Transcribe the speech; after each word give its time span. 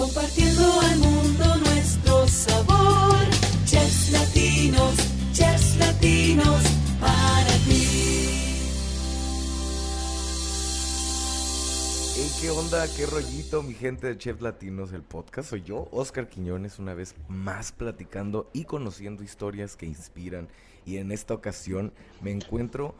Compartiendo 0.00 0.80
al 0.80 0.98
mundo 0.98 1.56
nuestro 1.56 2.26
sabor. 2.26 3.18
Chefs 3.66 4.10
latinos, 4.12 4.94
chefs 5.34 5.76
latinos, 5.76 6.62
para 6.98 7.52
ti. 7.66 7.84
Hey, 12.16 12.32
¿qué 12.40 12.48
onda? 12.48 12.86
¿Qué 12.96 13.04
rollito, 13.04 13.62
mi 13.62 13.74
gente 13.74 14.06
de 14.06 14.16
Chef 14.16 14.40
Latinos? 14.40 14.94
El 14.94 15.02
podcast 15.02 15.50
soy 15.50 15.64
yo, 15.64 15.86
Oscar 15.92 16.30
Quiñones, 16.30 16.78
una 16.78 16.94
vez 16.94 17.14
más 17.28 17.70
platicando 17.70 18.48
y 18.54 18.64
conociendo 18.64 19.22
historias 19.22 19.76
que 19.76 19.84
inspiran. 19.84 20.48
Y 20.86 20.96
en 20.96 21.12
esta 21.12 21.34
ocasión 21.34 21.92
me 22.22 22.30
encuentro 22.30 22.94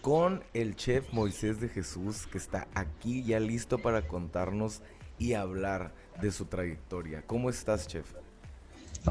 con 0.00 0.42
el 0.54 0.76
chef 0.76 1.12
Moisés 1.12 1.60
de 1.60 1.68
Jesús, 1.68 2.26
que 2.26 2.38
está 2.38 2.68
aquí 2.72 3.22
ya 3.22 3.38
listo 3.38 3.76
para 3.76 4.08
contarnos 4.08 4.80
y 5.18 5.34
hablar 5.34 5.92
de 6.20 6.30
su 6.30 6.46
trayectoria. 6.46 7.22
¿Cómo 7.26 7.50
estás, 7.50 7.86
chef? 7.86 8.06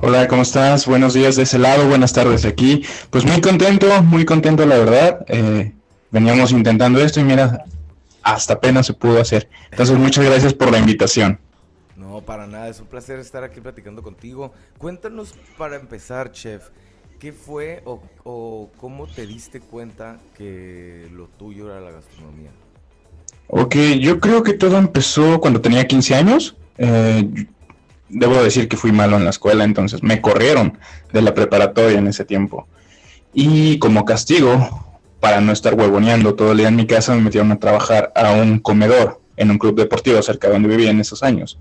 Hola, 0.02 0.27
¿cómo 0.27 0.41
estás? 0.41 0.86
Buenos 0.86 1.14
días 1.14 1.36
de 1.36 1.44
ese 1.44 1.58
lado, 1.58 1.88
buenas 1.88 2.14
tardes 2.14 2.45
aquí. 2.45 2.86
Pues 3.09 3.26
muy 3.26 3.41
contento, 3.41 4.04
muy 4.04 4.26
contento 4.26 4.66
la 4.66 4.78
verdad. 4.78 5.26
Eh, 5.28 5.73
veníamos 6.12 6.52
intentando 6.52 7.00
esto 7.00 7.20
y 7.20 7.23
mira, 7.23 7.66
hasta 8.22 8.55
apenas 8.55 8.86
se 8.86 8.94
pudo 8.94 9.22
hacer. 9.22 9.50
Entonces, 9.72 9.98
muchas 9.98 10.26
gracias 10.26 10.54
por 10.54 10.72
la 10.72 10.78
invitación. 10.78 11.40
No, 11.95 12.22
para 12.22 12.45
nada, 12.45 12.67
es 12.67 12.80
un 12.80 12.88
placer 12.88 13.20
estar 13.20 13.44
aquí 13.44 13.62
platicando 13.62 14.03
contigo. 14.03 14.53
Cuéntanos 14.78 15.34
para 15.58 15.78
empezar, 15.78 16.31
chef, 16.31 16.70
¿qué 17.20 17.31
fue 17.31 17.81
o, 17.86 18.03
o 18.23 18.70
cómo 18.78 19.08
te 19.08 19.26
diste 19.26 19.62
cuenta 19.62 20.20
que 20.36 21.09
lo 21.12 21.28
tuyo 21.28 21.72
era 21.72 21.80
la 21.81 21.92
gastronomía? 21.92 22.52
Ok, 23.48 23.76
yo 24.00 24.20
creo 24.20 24.44
que 24.44 24.54
todo 24.54 24.78
empezó 24.78 25.40
cuando 25.40 25.62
tenía 25.62 25.88
15 25.88 26.16
años. 26.16 26.56
Eh, 26.78 27.48
debo 28.10 28.44
decir 28.44 28.68
que 28.68 28.78
fui 28.78 28.92
malo 28.92 29.18
en 29.18 29.23
la 29.23 29.30
escuela, 29.30 29.64
entonces 29.64 30.04
me 30.04 30.22
corrieron 30.22 30.78
de 31.12 31.22
la 31.22 31.34
preparatoria 31.34 32.00
en 32.00 32.08
ese 32.08 32.26
tiempo. 32.26 32.67
Y 33.34 33.80
como 33.80 34.06
castigo, 34.06 34.98
para 35.20 35.42
no 35.42 35.52
estar 35.52 35.73
huevoneando 35.73 36.36
todo 36.36 36.52
el 36.52 36.58
día 36.59 36.67
en 36.67 36.76
mi 36.76 36.88
casa, 36.88 37.16
me 37.16 37.22
metieron 37.22 37.52
a 37.52 37.59
trabajar 37.59 38.12
a 38.16 38.34
un 38.34 38.59
comedor 38.59 39.22
en 39.36 39.52
un 39.52 39.58
club 39.58 39.76
deportivo 39.76 40.22
cerca 40.22 40.48
de 40.48 40.54
donde 40.54 40.70
vivía 40.70 40.89
en 40.89 41.00
esos 41.00 41.23
años. 41.23 41.59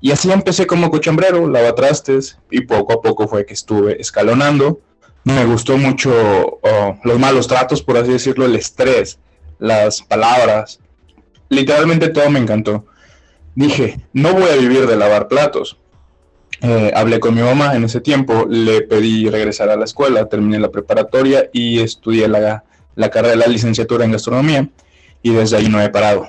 Y 0.00 0.10
así 0.10 0.32
empecé 0.32 0.66
como 0.66 0.90
cochambrero, 0.90 1.48
lavatrastes, 1.48 2.38
y 2.50 2.62
poco 2.62 2.94
a 2.94 3.00
poco 3.00 3.28
fue 3.28 3.46
que 3.46 3.54
estuve 3.54 4.00
escalonando. 4.00 4.80
Me 5.24 5.44
gustó 5.44 5.78
mucho 5.78 6.10
oh, 6.62 6.98
los 7.04 7.18
malos 7.20 7.46
tratos, 7.46 7.82
por 7.82 7.96
así 7.96 8.10
decirlo, 8.10 8.44
el 8.44 8.56
estrés, 8.56 9.20
las 9.60 10.02
palabras. 10.02 10.80
Literalmente 11.52 12.08
todo 12.08 12.30
me 12.30 12.38
encantó. 12.38 12.86
Dije, 13.54 14.00
no 14.14 14.32
voy 14.32 14.48
a 14.48 14.56
vivir 14.56 14.86
de 14.86 14.96
lavar 14.96 15.28
platos. 15.28 15.76
Eh, 16.62 16.90
hablé 16.94 17.20
con 17.20 17.34
mi 17.34 17.42
mamá 17.42 17.76
en 17.76 17.84
ese 17.84 18.00
tiempo, 18.00 18.46
le 18.48 18.80
pedí 18.80 19.28
regresar 19.28 19.68
a 19.68 19.76
la 19.76 19.84
escuela, 19.84 20.30
terminé 20.30 20.58
la 20.58 20.70
preparatoria 20.70 21.50
y 21.52 21.80
estudié 21.80 22.26
la, 22.26 22.64
la 22.94 23.10
carrera 23.10 23.32
de 23.34 23.40
la 23.40 23.48
licenciatura 23.48 24.06
en 24.06 24.12
gastronomía 24.12 24.70
y 25.22 25.34
desde 25.34 25.58
ahí 25.58 25.68
no 25.68 25.82
he 25.82 25.90
parado. 25.90 26.26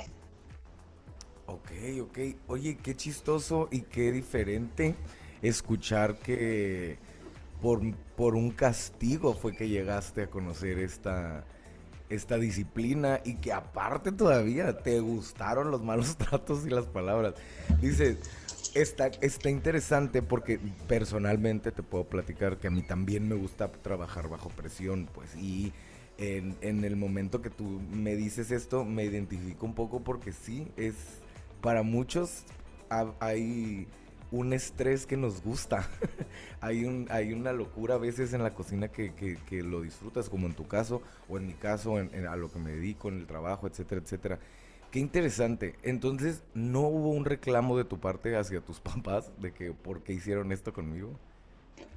Ok, 1.45 1.71
ok. 2.01 2.19
Oye, 2.47 2.77
qué 2.83 2.93
chistoso 2.93 3.69
y 3.71 3.81
qué 3.83 4.11
diferente 4.11 4.95
escuchar 5.41 6.15
que 6.17 6.97
por, 7.61 7.79
por 8.17 8.35
un 8.35 8.51
castigo 8.51 9.33
fue 9.33 9.55
que 9.55 9.69
llegaste 9.69 10.23
a 10.23 10.27
conocer 10.27 10.79
esta, 10.79 11.45
esta 12.09 12.37
disciplina 12.37 13.21
y 13.23 13.35
que 13.35 13.53
aparte 13.53 14.11
todavía 14.11 14.77
te 14.79 14.99
gustaron 14.99 15.71
los 15.71 15.83
malos 15.83 16.17
tratos 16.17 16.65
y 16.65 16.69
las 16.69 16.85
palabras. 16.85 17.35
Dices, 17.81 18.17
está, 18.73 19.07
está 19.07 19.49
interesante 19.49 20.21
porque 20.21 20.59
personalmente 20.87 21.71
te 21.71 21.83
puedo 21.83 22.05
platicar 22.05 22.57
que 22.57 22.67
a 22.67 22.71
mí 22.71 22.81
también 22.81 23.27
me 23.27 23.35
gusta 23.35 23.71
trabajar 23.71 24.27
bajo 24.29 24.49
presión, 24.49 25.07
pues, 25.13 25.35
y 25.35 25.73
en, 26.17 26.55
en 26.61 26.83
el 26.83 26.95
momento 26.95 27.41
que 27.41 27.49
tú 27.49 27.81
me 27.91 28.15
dices 28.15 28.51
esto, 28.51 28.85
me 28.85 29.03
identifico 29.05 29.65
un 29.65 29.73
poco 29.75 30.03
porque 30.03 30.31
sí, 30.31 30.67
es, 30.77 30.95
para 31.61 31.83
muchos 31.83 32.43
ha- 32.89 33.13
hay 33.19 33.87
un 34.33 34.53
estrés 34.53 35.05
que 35.05 35.17
nos 35.17 35.41
gusta. 35.43 35.87
hay, 36.61 36.85
un, 36.85 37.07
hay 37.11 37.33
una 37.33 37.53
locura 37.53 37.95
a 37.95 37.97
veces 37.99 38.33
en 38.33 38.43
la 38.43 38.53
cocina 38.53 38.89
que, 38.89 39.13
que- 39.13 39.63
lo 39.63 39.81
disfrutas, 39.81 40.29
como 40.29 40.47
en 40.47 40.55
tu 40.55 40.67
caso, 40.67 41.01
o 41.29 41.37
en 41.37 41.47
mi 41.47 41.53
caso, 41.53 41.99
en, 41.99 42.13
en 42.13 42.27
a 42.27 42.35
lo 42.35 42.51
que 42.51 42.59
me 42.59 42.71
dedico, 42.71 43.09
en 43.09 43.19
el 43.19 43.27
trabajo, 43.27 43.67
etcétera, 43.67 44.01
etcétera. 44.03 44.39
Qué 44.91 44.99
interesante. 44.99 45.75
Entonces, 45.83 46.43
¿no 46.53 46.81
hubo 46.81 47.09
un 47.11 47.25
reclamo 47.25 47.77
de 47.77 47.85
tu 47.85 47.99
parte 47.99 48.35
hacia 48.37 48.61
tus 48.61 48.79
papás 48.81 49.31
de 49.39 49.53
que 49.53 49.73
por 49.73 50.03
qué 50.03 50.13
hicieron 50.13 50.51
esto 50.51 50.73
conmigo? 50.73 51.19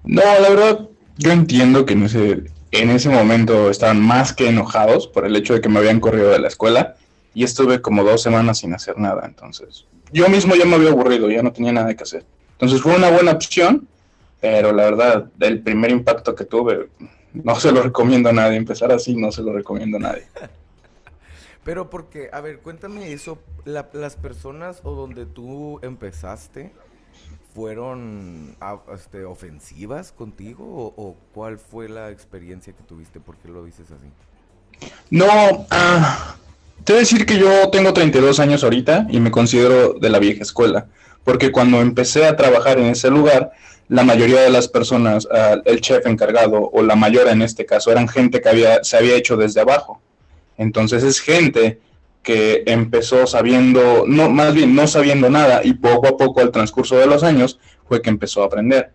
No, 0.05 0.23
la 0.23 0.49
verdad, 0.51 0.89
yo 1.19 1.33
entiendo 1.33 1.85
que 1.85 1.95
en 1.95 2.05
ese, 2.05 2.45
en 2.71 2.91
ese 2.91 3.09
momento 3.09 3.71
estaban 3.71 4.01
más 4.01 4.33
que 4.33 4.49
enojados 4.49 5.07
por 5.09 5.27
el 5.27 5.37
hecho 5.37 5.55
de 5.55 5.61
que 5.61 5.69
me 5.69 5.79
habían 5.81 6.01
corrido 6.01 6.31
de 6.31 6.39
la 6.39 6.49
escuela 6.49 6.97
y 7.37 7.45
estuve 7.45 7.83
como 7.83 8.03
dos 8.03 8.23
semanas 8.23 8.57
sin 8.61 8.73
hacer 8.73 8.97
nada. 8.97 9.27
Entonces, 9.27 9.85
yo 10.11 10.27
mismo 10.31 10.55
ya 10.55 10.65
me 10.65 10.77
había 10.77 10.89
aburrido, 10.89 11.31
ya 11.31 11.43
no 11.43 11.53
tenía 11.53 11.71
nada 11.71 11.95
que 11.95 12.03
hacer. 12.03 12.25
Entonces 12.53 12.81
fue 12.81 12.97
una 12.97 13.11
buena 13.11 13.33
opción, 13.33 13.87
pero 14.41 14.73
la 14.73 14.85
verdad, 14.85 15.31
el 15.41 15.61
primer 15.61 15.91
impacto 15.91 16.35
que 16.35 16.47
tuve, 16.47 16.89
no 17.35 17.55
se 17.57 17.73
lo 17.73 17.83
recomiendo 17.83 18.31
a 18.31 18.33
nadie. 18.33 18.57
Empezar 18.57 18.91
así 18.91 19.15
no 19.15 19.31
se 19.31 19.43
lo 19.43 19.53
recomiendo 19.53 19.99
a 19.99 20.01
nadie. 20.01 20.25
Pero 21.63 21.91
porque, 21.91 22.31
a 22.33 22.41
ver, 22.41 22.61
cuéntame 22.61 23.13
eso, 23.13 23.39
la- 23.65 23.91
las 23.93 24.15
personas 24.15 24.81
o 24.85 24.95
donde 24.95 25.27
tú 25.27 25.81
empezaste 25.83 26.73
fueron 27.55 28.57
este, 28.95 29.25
ofensivas 29.25 30.13
contigo 30.13 30.65
o, 30.65 30.95
o 30.97 31.17
cuál 31.35 31.59
fue 31.59 31.89
la 31.89 32.11
experiencia 32.11 32.73
que 32.73 32.85
tuviste? 32.85 33.19
¿Por 33.21 33.37
qué 33.39 33.49
lo 33.49 33.65
dices 33.65 33.89
así? 33.91 34.07
No, 35.11 35.67
ah, 35.71 36.37
te 36.87 36.93
voy 36.93 36.99
a 36.99 37.01
decir 37.01 37.27
que 37.27 37.37
yo 37.37 37.69
tengo 37.71 37.93
32 37.93 38.39
años 38.39 38.63
ahorita 38.63 39.09
y 39.11 39.19
me 39.19 39.33
considero 39.33 39.95
de 39.95 40.09
la 40.09 40.21
vieja 40.21 40.45
escuela, 40.45 40.87
porque 41.25 41.51
cuando 41.51 41.81
empecé 41.81 42.27
a 42.27 42.37
trabajar 42.37 42.79
en 42.79 42.87
ese 42.87 43.11
lugar, 43.11 43.51
la 43.89 44.05
mayoría 44.05 44.43
de 44.43 44.51
las 44.51 44.69
personas, 44.69 45.27
ah, 45.33 45.57
el 45.65 45.81
chef 45.81 46.07
encargado 46.07 46.71
o 46.73 46.83
la 46.85 46.95
mayor 46.95 47.27
en 47.27 47.43
este 47.43 47.67
caso, 47.67 47.91
eran 47.91 48.07
gente 48.07 48.41
que 48.41 48.49
había, 48.49 48.85
se 48.85 48.97
había 48.97 49.17
hecho 49.17 49.37
desde 49.37 49.63
abajo. 49.63 50.01
Entonces 50.59 51.03
es 51.03 51.19
gente 51.19 51.81
que 52.23 52.63
empezó 52.67 53.27
sabiendo, 53.27 54.05
no, 54.07 54.31
más 54.31 54.55
bien 54.55 54.77
no 54.77 54.87
sabiendo 54.87 55.29
nada 55.29 55.63
y 55.65 55.73
poco 55.73 56.07
a 56.07 56.17
poco 56.17 56.41
al 56.41 56.53
transcurso 56.53 56.97
de 56.97 57.09
los 57.09 57.25
años 57.25 57.59
fue 57.89 58.01
que 58.01 58.11
empezó 58.11 58.45
a 58.45 58.47
aprender. 58.47 58.93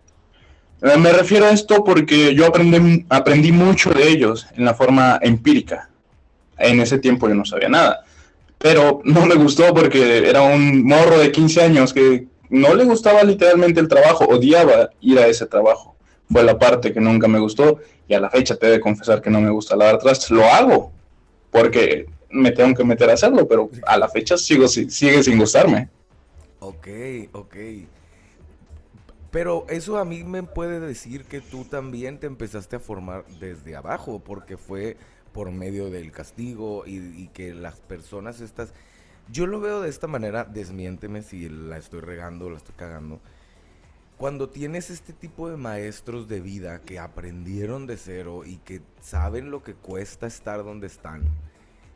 Eh, 0.80 0.96
Me 0.96 1.12
refiero 1.12 1.44
a 1.44 1.50
esto 1.50 1.84
porque 1.84 2.34
yo 2.34 2.46
aprendí, 2.46 3.04
aprendí 3.10 3.52
mucho 3.52 3.90
de 3.90 4.08
ellos 4.08 4.46
en 4.56 4.64
la 4.64 4.72
forma 4.72 5.18
empírica. 5.20 5.90
En 6.62 6.80
ese 6.80 6.98
tiempo 6.98 7.28
yo 7.28 7.34
no 7.34 7.44
sabía 7.44 7.68
nada. 7.68 8.04
Pero 8.58 9.00
no 9.04 9.26
me 9.26 9.34
gustó 9.36 9.74
porque 9.74 10.28
era 10.28 10.42
un 10.42 10.84
morro 10.84 11.18
de 11.18 11.32
15 11.32 11.62
años 11.62 11.92
que 11.92 12.28
no 12.50 12.74
le 12.74 12.84
gustaba 12.84 13.22
literalmente 13.24 13.80
el 13.80 13.88
trabajo, 13.88 14.24
odiaba 14.26 14.90
ir 15.00 15.18
a 15.18 15.26
ese 15.26 15.46
trabajo. 15.46 15.96
Fue 16.30 16.42
la 16.44 16.58
parte 16.58 16.92
que 16.92 17.00
nunca 17.00 17.28
me 17.28 17.40
gustó 17.40 17.78
y 18.08 18.14
a 18.14 18.20
la 18.20 18.30
fecha 18.30 18.56
te 18.56 18.74
he 18.74 18.80
confesar 18.80 19.20
que 19.22 19.30
no 19.30 19.40
me 19.40 19.50
gusta 19.50 19.76
lavar 19.76 19.98
trastes. 19.98 20.30
Lo 20.30 20.44
hago 20.46 20.92
porque 21.50 22.06
me 22.30 22.52
tengo 22.52 22.74
que 22.74 22.84
meter 22.84 23.10
a 23.10 23.14
hacerlo, 23.14 23.46
pero 23.48 23.70
a 23.86 23.98
la 23.98 24.08
fecha 24.08 24.38
sigo, 24.38 24.68
si- 24.68 24.90
sigue 24.90 25.22
sin 25.22 25.38
gustarme. 25.38 25.90
Ok, 26.60 26.86
ok. 27.32 27.56
Pero 29.30 29.66
eso 29.68 29.96
a 29.98 30.04
mí 30.04 30.24
me 30.24 30.42
puede 30.42 30.78
decir 30.78 31.24
que 31.24 31.40
tú 31.40 31.64
también 31.64 32.18
te 32.20 32.26
empezaste 32.26 32.76
a 32.76 32.80
formar 32.80 33.24
desde 33.28 33.74
abajo, 33.76 34.20
porque 34.22 34.56
fue 34.58 34.98
por 35.32 35.50
medio 35.50 35.90
del 35.90 36.12
castigo 36.12 36.84
y, 36.86 37.28
que 37.28 37.54
las 37.54 37.80
personas 37.80 38.40
estas... 38.40 38.72
Yo 39.30 39.46
lo 39.46 39.60
veo 39.60 39.80
de 39.80 39.88
esta 39.88 40.06
manera, 40.08 40.44
desmiénteme 40.44 41.22
si 41.22 41.48
la 41.48 41.78
estoy 41.78 42.00
regando 42.00 42.46
o 42.46 42.50
la 42.50 42.56
estoy 42.58 42.74
cagando. 42.76 43.20
Cuando 44.18 44.48
tienes 44.48 44.90
este 44.90 45.12
tipo 45.12 45.48
de 45.48 45.56
maestros 45.56 46.28
de 46.28 46.40
vida 46.40 46.80
que 46.82 46.98
aprendieron 46.98 47.86
de 47.86 47.96
cero 47.96 48.42
y 48.44 48.56
que 48.58 48.82
saben 49.00 49.50
lo 49.50 49.62
que 49.62 49.74
cuesta 49.74 50.26
estar 50.26 50.62
donde 50.64 50.86
están, 50.86 51.22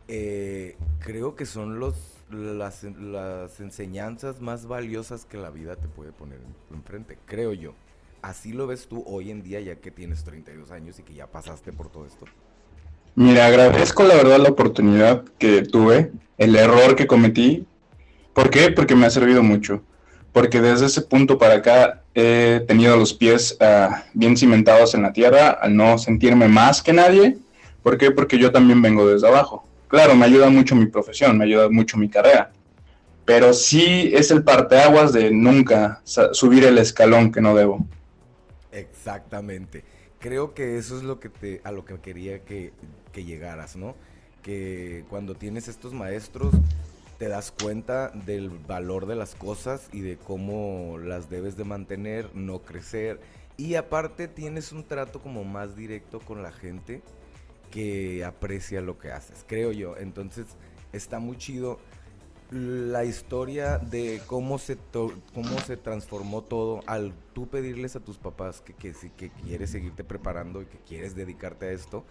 eh, 0.08 0.76
creo 1.00 1.34
que 1.36 1.46
son 1.46 1.78
los, 1.78 1.96
las, 2.30 2.84
las 2.84 3.60
enseñanzas 3.60 4.40
más 4.40 4.66
valiosas 4.66 5.24
que 5.24 5.36
la 5.36 5.50
vida 5.50 5.76
te 5.76 5.88
puede 5.88 6.12
poner 6.12 6.40
en- 6.40 6.76
enfrente, 6.76 7.18
creo 7.26 7.52
yo. 7.52 7.74
Así 8.22 8.52
lo 8.52 8.66
ves 8.66 8.88
tú 8.88 9.04
hoy 9.06 9.30
en 9.30 9.42
día 9.42 9.60
ya 9.60 9.76
que 9.76 9.90
tienes 9.90 10.24
32 10.24 10.70
años 10.72 10.98
y 10.98 11.02
que 11.02 11.14
ya 11.14 11.30
pasaste 11.30 11.72
por 11.72 11.90
todo 11.90 12.06
esto. 12.06 12.26
Mira, 13.18 13.46
agradezco 13.46 14.04
la 14.04 14.14
verdad 14.14 14.38
la 14.38 14.50
oportunidad 14.50 15.24
que 15.38 15.62
tuve, 15.62 16.12
el 16.36 16.54
error 16.54 16.96
que 16.96 17.06
cometí. 17.06 17.66
¿Por 18.34 18.50
qué? 18.50 18.70
Porque 18.70 18.94
me 18.94 19.06
ha 19.06 19.10
servido 19.10 19.42
mucho. 19.42 19.82
Porque 20.32 20.60
desde 20.60 20.84
ese 20.84 21.00
punto 21.00 21.38
para 21.38 21.54
acá 21.54 22.02
he 22.14 22.62
tenido 22.68 22.94
los 22.98 23.14
pies 23.14 23.56
ah, 23.58 24.04
bien 24.12 24.36
cimentados 24.36 24.94
en 24.94 25.00
la 25.00 25.14
tierra, 25.14 25.48
al 25.48 25.74
no 25.74 25.96
sentirme 25.96 26.46
más 26.46 26.82
que 26.82 26.92
nadie. 26.92 27.38
¿Por 27.82 27.96
qué? 27.96 28.10
Porque 28.10 28.36
yo 28.36 28.52
también 28.52 28.82
vengo 28.82 29.08
desde 29.08 29.28
abajo. 29.28 29.66
Claro, 29.88 30.14
me 30.14 30.26
ayuda 30.26 30.50
mucho 30.50 30.76
mi 30.76 30.84
profesión, 30.84 31.38
me 31.38 31.44
ayuda 31.44 31.70
mucho 31.70 31.96
mi 31.96 32.10
carrera. 32.10 32.52
pero 33.24 33.54
sí 33.54 34.12
es 34.14 34.30
el 34.30 34.44
parteaguas 34.44 35.12
de 35.12 35.30
nunca 35.30 36.00
subir 36.04 36.64
el 36.64 36.78
escalón 36.78 37.32
que 37.32 37.40
no 37.40 37.56
debo. 37.56 37.86
Exactamente. 38.72 39.84
Creo 40.18 40.54
que 40.54 40.76
eso 40.76 40.96
es 40.96 41.02
lo 41.02 41.18
que 41.18 41.28
te, 41.28 41.60
a 41.64 41.72
lo 41.72 41.84
que 41.84 41.98
quería 41.98 42.40
que, 42.40 42.72
que 43.16 43.24
llegaras, 43.24 43.76
¿no? 43.76 43.96
Que 44.42 45.06
cuando 45.08 45.34
tienes 45.34 45.68
estos 45.68 45.94
maestros 45.94 46.54
te 47.18 47.28
das 47.28 47.50
cuenta 47.50 48.10
del 48.10 48.50
valor 48.50 49.06
de 49.06 49.16
las 49.16 49.34
cosas 49.34 49.88
y 49.90 50.02
de 50.02 50.18
cómo 50.18 50.98
las 50.98 51.30
debes 51.30 51.56
de 51.56 51.64
mantener, 51.64 52.28
no 52.34 52.60
crecer. 52.60 53.18
Y 53.56 53.76
aparte 53.76 54.28
tienes 54.28 54.70
un 54.70 54.84
trato 54.84 55.22
como 55.22 55.44
más 55.44 55.76
directo 55.76 56.20
con 56.20 56.42
la 56.42 56.52
gente 56.52 57.00
que 57.70 58.22
aprecia 58.22 58.82
lo 58.82 58.98
que 58.98 59.12
haces, 59.12 59.46
creo 59.48 59.72
yo. 59.72 59.96
Entonces 59.96 60.44
está 60.92 61.18
muy 61.18 61.38
chido 61.38 61.78
la 62.50 63.06
historia 63.06 63.78
de 63.78 64.20
cómo 64.26 64.58
se, 64.58 64.76
cómo 64.92 65.58
se 65.66 65.78
transformó 65.78 66.42
todo 66.42 66.82
al 66.86 67.14
tú 67.32 67.48
pedirles 67.48 67.96
a 67.96 68.00
tus 68.00 68.18
papás 68.18 68.60
que, 68.60 68.74
que, 68.74 68.92
que 69.16 69.30
quieres 69.30 69.70
seguirte 69.70 70.04
preparando 70.04 70.60
y 70.60 70.66
que 70.66 70.78
quieres 70.86 71.16
dedicarte 71.16 71.66
a 71.66 71.72
esto, 71.72 72.04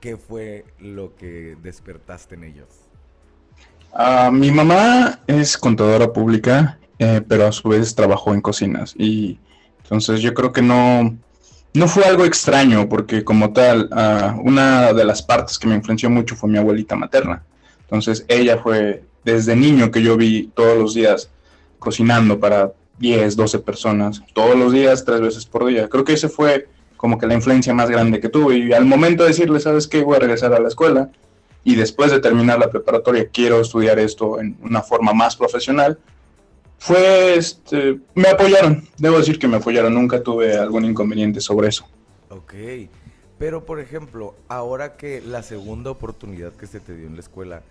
¿qué 0.00 0.16
fue 0.16 0.64
lo 0.78 1.14
que 1.16 1.56
despertaste 1.62 2.34
en 2.34 2.44
ellos? 2.44 2.68
Ah, 3.92 4.30
mi 4.32 4.50
mamá 4.50 5.20
es 5.26 5.56
contadora 5.56 6.12
pública, 6.12 6.78
eh, 6.98 7.22
pero 7.26 7.46
a 7.46 7.52
su 7.52 7.68
vez 7.68 7.94
trabajó 7.94 8.34
en 8.34 8.40
cocinas 8.40 8.94
y 8.98 9.38
entonces 9.82 10.20
yo 10.20 10.34
creo 10.34 10.52
que 10.52 10.62
no, 10.62 11.16
no 11.72 11.88
fue 11.88 12.04
algo 12.04 12.24
extraño 12.24 12.88
porque 12.88 13.24
como 13.24 13.52
tal, 13.52 13.88
ah, 13.92 14.36
una 14.42 14.92
de 14.92 15.04
las 15.04 15.22
partes 15.22 15.58
que 15.58 15.66
me 15.66 15.76
influenció 15.76 16.10
mucho 16.10 16.36
fue 16.36 16.50
mi 16.50 16.58
abuelita 16.58 16.96
materna. 16.96 17.44
Entonces 17.82 18.24
ella 18.28 18.58
fue 18.58 19.04
desde 19.24 19.56
niño 19.56 19.90
que 19.90 20.02
yo 20.02 20.16
vi 20.16 20.50
todos 20.54 20.76
los 20.78 20.94
días 20.94 21.30
cocinando 21.78 22.38
para 22.40 22.72
10, 22.98 23.36
12 23.36 23.58
personas, 23.60 24.22
todos 24.32 24.56
los 24.56 24.72
días, 24.72 25.04
tres 25.04 25.20
veces 25.20 25.44
por 25.46 25.66
día. 25.66 25.88
Creo 25.88 26.04
que 26.04 26.14
ese 26.14 26.28
fue 26.28 26.68
como 26.96 27.18
que 27.18 27.26
la 27.26 27.34
influencia 27.34 27.74
más 27.74 27.90
grande 27.90 28.20
que 28.20 28.28
tuve. 28.28 28.58
Y 28.58 28.72
al 28.72 28.84
momento 28.84 29.22
de 29.22 29.30
decirle, 29.30 29.60
¿sabes 29.60 29.86
qué? 29.86 30.02
Voy 30.02 30.16
a 30.16 30.20
regresar 30.20 30.52
a 30.54 30.60
la 30.60 30.68
escuela 30.68 31.10
y 31.64 31.74
después 31.74 32.10
de 32.10 32.20
terminar 32.20 32.58
la 32.58 32.70
preparatoria 32.70 33.28
quiero 33.28 33.60
estudiar 33.60 33.98
esto 33.98 34.40
en 34.40 34.56
una 34.62 34.82
forma 34.82 35.12
más 35.12 35.36
profesional, 35.36 35.98
fue, 36.78 37.36
este, 37.36 37.98
me 38.14 38.28
apoyaron. 38.28 38.86
Debo 38.98 39.18
decir 39.18 39.38
que 39.38 39.48
me 39.48 39.56
apoyaron. 39.56 39.94
Nunca 39.94 40.22
tuve 40.22 40.56
algún 40.56 40.84
inconveniente 40.84 41.40
sobre 41.40 41.68
eso. 41.68 41.86
Ok. 42.28 42.54
Pero, 43.38 43.64
por 43.64 43.80
ejemplo, 43.80 44.34
ahora 44.48 44.96
que 44.96 45.20
la 45.20 45.42
segunda 45.42 45.90
oportunidad 45.90 46.52
que 46.52 46.66
se 46.66 46.80
te 46.80 46.94
dio 46.96 47.06
en 47.06 47.14
la 47.14 47.20
escuela, 47.20 47.62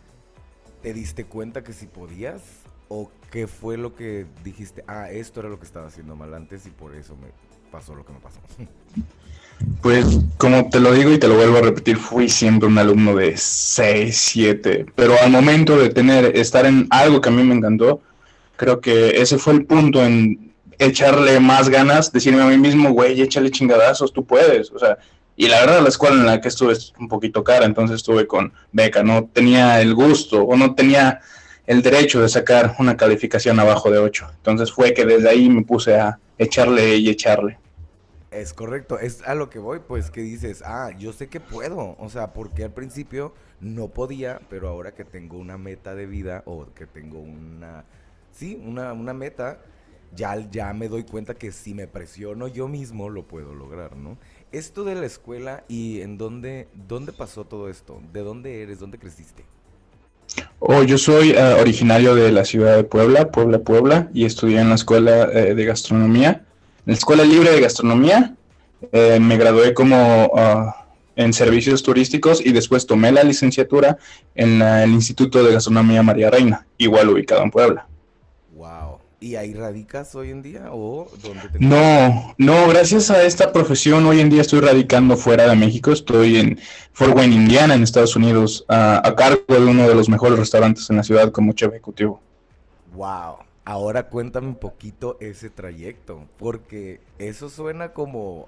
¿Te 0.85 0.93
diste 0.93 1.25
cuenta 1.25 1.63
que 1.63 1.73
si 1.73 1.87
podías? 1.87 2.43
¿O 2.89 3.09
qué 3.31 3.47
fue 3.47 3.75
lo 3.75 3.95
que 3.95 4.27
dijiste? 4.43 4.83
Ah, 4.85 5.09
esto 5.09 5.39
era 5.39 5.49
lo 5.49 5.57
que 5.57 5.65
estaba 5.65 5.87
haciendo 5.87 6.15
mal 6.15 6.31
antes 6.35 6.67
y 6.67 6.69
por 6.69 6.93
eso 6.95 7.15
me 7.15 7.29
pasó 7.75 7.93
lo 7.93 8.05
que 8.05 8.13
me 8.13 8.19
pasó. 8.19 8.39
Pues 9.81 10.19
como 10.37 10.69
te 10.69 10.79
lo 10.79 10.93
digo 10.93 11.11
y 11.11 11.17
te 11.17 11.27
lo 11.27 11.35
vuelvo 11.35 11.57
a 11.57 11.61
repetir, 11.61 11.97
fui 11.97 12.29
siempre 12.29 12.69
un 12.69 12.77
alumno 12.77 13.15
de 13.15 13.35
6, 13.35 14.17
7, 14.17 14.85
pero 14.95 15.15
al 15.21 15.29
momento 15.29 15.77
de 15.77 15.89
tener, 15.89 16.37
estar 16.37 16.65
en 16.65 16.87
algo 16.89 17.19
que 17.19 17.27
a 17.27 17.31
mí 17.33 17.43
me 17.43 17.53
encantó, 17.53 17.99
creo 18.55 18.79
que 18.79 19.21
ese 19.21 19.37
fue 19.37 19.53
el 19.53 19.65
punto 19.65 20.01
en 20.01 20.53
echarle 20.79 21.39
más 21.41 21.67
ganas, 21.67 22.13
decirme 22.13 22.43
a 22.43 22.47
mí 22.47 22.57
mismo, 22.57 22.91
güey, 22.91 23.19
échale 23.21 23.51
chingadazos, 23.51 24.13
tú 24.13 24.23
puedes, 24.25 24.71
o 24.71 24.79
sea, 24.79 24.97
y 25.35 25.49
la 25.49 25.59
verdad, 25.59 25.81
la 25.81 25.89
escuela 25.89 26.15
en 26.15 26.25
la 26.25 26.39
que 26.39 26.47
estuve 26.47 26.71
es 26.71 26.93
un 26.97 27.09
poquito 27.09 27.43
cara, 27.43 27.65
entonces 27.65 27.97
estuve 27.97 28.25
con 28.25 28.53
beca. 28.71 29.03
No 29.03 29.25
tenía 29.25 29.81
el 29.81 29.93
gusto 29.93 30.43
o 30.43 30.55
no 30.55 30.75
tenía 30.75 31.19
el 31.67 31.81
derecho 31.81 32.21
de 32.21 32.29
sacar 32.29 32.75
una 32.79 32.95
calificación 32.95 33.59
abajo 33.59 33.91
de 33.91 33.97
8. 33.97 34.27
Entonces 34.37 34.71
fue 34.71 34.93
que 34.93 35.05
desde 35.05 35.29
ahí 35.29 35.49
me 35.49 35.63
puse 35.63 35.99
a 35.99 36.19
echarle 36.37 36.97
y 36.97 37.09
echarle. 37.09 37.57
Es 38.35 38.53
correcto, 38.53 38.99
es 38.99 39.21
a 39.21 39.33
lo 39.33 39.49
que 39.49 39.59
voy, 39.59 39.79
pues 39.79 40.11
que 40.11 40.19
dices, 40.19 40.61
ah, 40.65 40.91
yo 40.99 41.13
sé 41.13 41.29
que 41.29 41.39
puedo, 41.39 41.95
o 41.97 42.09
sea, 42.09 42.33
porque 42.33 42.65
al 42.65 42.73
principio 42.73 43.33
no 43.61 43.87
podía, 43.87 44.41
pero 44.49 44.67
ahora 44.67 44.93
que 44.93 45.05
tengo 45.05 45.37
una 45.37 45.57
meta 45.57 45.95
de 45.95 46.05
vida 46.05 46.43
o 46.45 46.65
que 46.73 46.85
tengo 46.85 47.19
una, 47.19 47.85
sí, 48.33 48.61
una, 48.65 48.91
una 48.91 49.13
meta, 49.13 49.59
ya, 50.13 50.35
ya 50.51 50.73
me 50.73 50.89
doy 50.89 51.03
cuenta 51.03 51.35
que 51.35 51.53
si 51.53 51.73
me 51.73 51.87
presiono 51.87 52.49
yo 52.49 52.67
mismo 52.67 53.07
lo 53.07 53.23
puedo 53.23 53.55
lograr, 53.55 53.95
¿no? 53.95 54.17
Esto 54.51 54.83
de 54.83 54.95
la 54.95 55.05
escuela 55.05 55.63
y 55.69 56.01
en 56.01 56.17
dónde, 56.17 56.67
dónde 56.73 57.13
pasó 57.13 57.45
todo 57.45 57.69
esto, 57.69 58.01
¿de 58.11 58.19
dónde 58.19 58.63
eres, 58.63 58.79
dónde 58.79 58.99
creciste? 58.99 59.45
Oh, 60.59 60.83
yo 60.83 60.97
soy 60.97 61.31
uh, 61.31 61.61
originario 61.61 62.15
de 62.15 62.33
la 62.33 62.43
ciudad 62.43 62.75
de 62.75 62.83
Puebla, 62.83 63.31
Puebla, 63.31 63.59
Puebla, 63.59 64.09
y 64.13 64.25
estudié 64.25 64.59
en 64.59 64.69
la 64.69 64.75
escuela 64.75 65.29
uh, 65.29 65.55
de 65.55 65.65
gastronomía, 65.65 66.44
la 66.85 66.93
escuela 66.93 67.23
libre 67.23 67.51
de 67.51 67.61
gastronomía. 67.61 68.35
Eh, 68.91 69.19
me 69.19 69.37
gradué 69.37 69.73
como 69.73 70.25
uh, 70.25 70.71
en 71.15 71.33
servicios 71.33 71.81
turísticos 71.81 72.45
y 72.45 72.51
después 72.51 72.85
tomé 72.85 73.11
la 73.11 73.23
licenciatura 73.23 73.97
en 74.35 74.59
la, 74.59 74.83
el 74.83 74.91
Instituto 74.91 75.43
de 75.43 75.53
Gastronomía 75.53 76.03
María 76.03 76.29
Reina, 76.29 76.67
igual 76.77 77.09
ubicado 77.09 77.41
en 77.43 77.51
Puebla. 77.51 77.87
¿Y 79.25 79.37
ahí 79.37 79.55
radicas 79.55 80.13
hoy 80.13 80.29
en 80.29 80.43
día 80.43 80.67
o 80.71 81.09
dónde 81.23 81.49
te 81.49 81.57
No, 81.59 82.35
no, 82.37 82.67
gracias 82.67 83.09
a 83.09 83.23
esta 83.23 83.51
profesión 83.51 84.05
hoy 84.05 84.19
en 84.19 84.29
día 84.29 84.41
estoy 84.41 84.59
radicando 84.59 85.17
fuera 85.17 85.47
de 85.47 85.55
México, 85.55 85.91
estoy 85.91 86.37
en 86.37 86.59
Fort 86.93 87.15
Wayne, 87.15 87.33
Indiana, 87.33 87.73
en 87.73 87.81
Estados 87.81 88.15
Unidos, 88.15 88.65
a, 88.67 89.15
cargo 89.17 89.41
de 89.47 89.65
uno 89.65 89.89
de 89.89 89.95
los 89.95 90.09
mejores 90.09 90.37
restaurantes 90.37 90.87
en 90.91 90.97
la 90.97 91.03
ciudad 91.03 91.31
como 91.31 91.53
chef 91.53 91.71
ejecutivo. 91.71 92.21
Wow, 92.93 93.37
ahora 93.65 94.07
cuéntame 94.07 94.47
un 94.47 94.55
poquito 94.55 95.17
ese 95.19 95.49
trayecto, 95.49 96.25
porque 96.37 97.01
eso 97.19 97.49
suena 97.49 97.89
como 97.89 98.47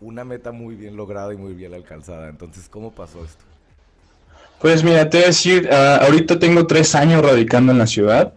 una 0.00 0.24
meta 0.24 0.52
muy 0.52 0.74
bien 0.74 0.96
lograda 0.96 1.32
y 1.32 1.36
muy 1.36 1.54
bien 1.54 1.74
alcanzada, 1.74 2.28
entonces, 2.28 2.68
¿cómo 2.68 2.92
pasó 2.92 3.24
esto? 3.24 3.44
Pues 4.60 4.82
mira, 4.82 5.08
te 5.08 5.18
voy 5.18 5.24
a 5.24 5.26
decir, 5.28 5.68
ah, 5.70 6.00
ahorita 6.02 6.38
tengo 6.38 6.66
tres 6.66 6.94
años 6.94 7.22
radicando 7.22 7.72
en 7.72 7.78
la 7.78 7.86
ciudad 7.86 8.32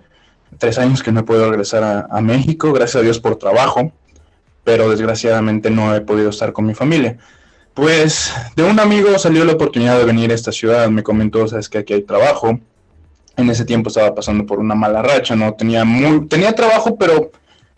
tres 0.57 0.77
años 0.79 1.03
que 1.03 1.11
no 1.11 1.21
he 1.21 1.23
podido 1.23 1.49
regresar 1.49 2.07
a, 2.09 2.21
México, 2.21 2.73
gracias 2.73 2.97
a 2.97 3.03
Dios 3.03 3.19
por 3.19 3.35
trabajo, 3.35 3.91
pero 4.63 4.89
desgraciadamente 4.89 5.69
no 5.69 5.95
he 5.95 6.01
podido 6.01 6.29
estar 6.29 6.53
con 6.53 6.65
mi 6.65 6.73
familia. 6.73 7.17
Pues 7.73 8.33
de 8.55 8.63
un 8.63 8.79
amigo 8.79 9.17
salió 9.19 9.45
la 9.45 9.53
oportunidad 9.53 9.97
de 9.97 10.05
venir 10.05 10.31
a 10.31 10.35
esta 10.35 10.51
ciudad, 10.51 10.89
me 10.89 11.03
comentó, 11.03 11.47
sabes 11.47 11.69
que 11.69 11.77
aquí 11.77 11.93
hay 11.93 12.01
trabajo. 12.01 12.59
En 13.39 13.49
ese 13.49 13.65
tiempo 13.65 13.89
estaba 13.89 14.13
pasando 14.13 14.45
por 14.45 14.59
una 14.59 14.75
mala 14.75 15.01
racha, 15.01 15.35
no 15.35 15.53
tenía 15.53 15.85
muy, 15.85 16.27
tenía 16.27 16.53
trabajo, 16.53 16.97
pero 16.97 17.31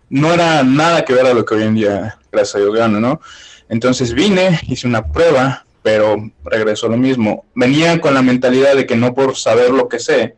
no 0.10 0.34
era 0.34 0.64
nada 0.64 1.06
que 1.06 1.14
ver 1.14 1.26
a 1.26 1.34
lo 1.34 1.46
que 1.46 1.56
hoy 1.56 1.64
en 1.64 1.76
día, 1.76 2.18
gracias 2.32 2.56
a 2.56 2.60
Dios, 2.60 2.90
¿no? 2.90 3.22
Entonces 3.70 4.14
vine, 4.14 4.60
hice 4.68 4.88
una 4.88 5.06
prueba, 5.06 5.66
pero 5.82 6.18
regresó 6.44 6.88
lo 6.88 6.98
mismo. 6.98 7.46
Venía 7.56 8.02
con 8.02 8.14
la 8.14 8.22
mentalidad 8.22 8.76
de 8.76 8.86
que 8.86 8.96
no 8.96 9.14
por 9.14 9.36
saber 9.36 9.72
lo 9.72 9.88
que 9.88 10.00
sé, 10.00 10.36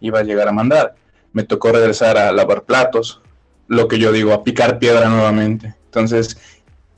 iba 0.00 0.20
a 0.20 0.22
llegar 0.22 0.48
a 0.48 0.52
mandar 0.52 0.94
me 1.32 1.44
tocó 1.44 1.72
regresar 1.72 2.16
a 2.18 2.32
lavar 2.32 2.64
platos, 2.64 3.20
lo 3.66 3.88
que 3.88 3.98
yo 3.98 4.12
digo, 4.12 4.32
a 4.32 4.44
picar 4.44 4.78
piedra 4.78 5.08
nuevamente. 5.08 5.74
Entonces, 5.84 6.36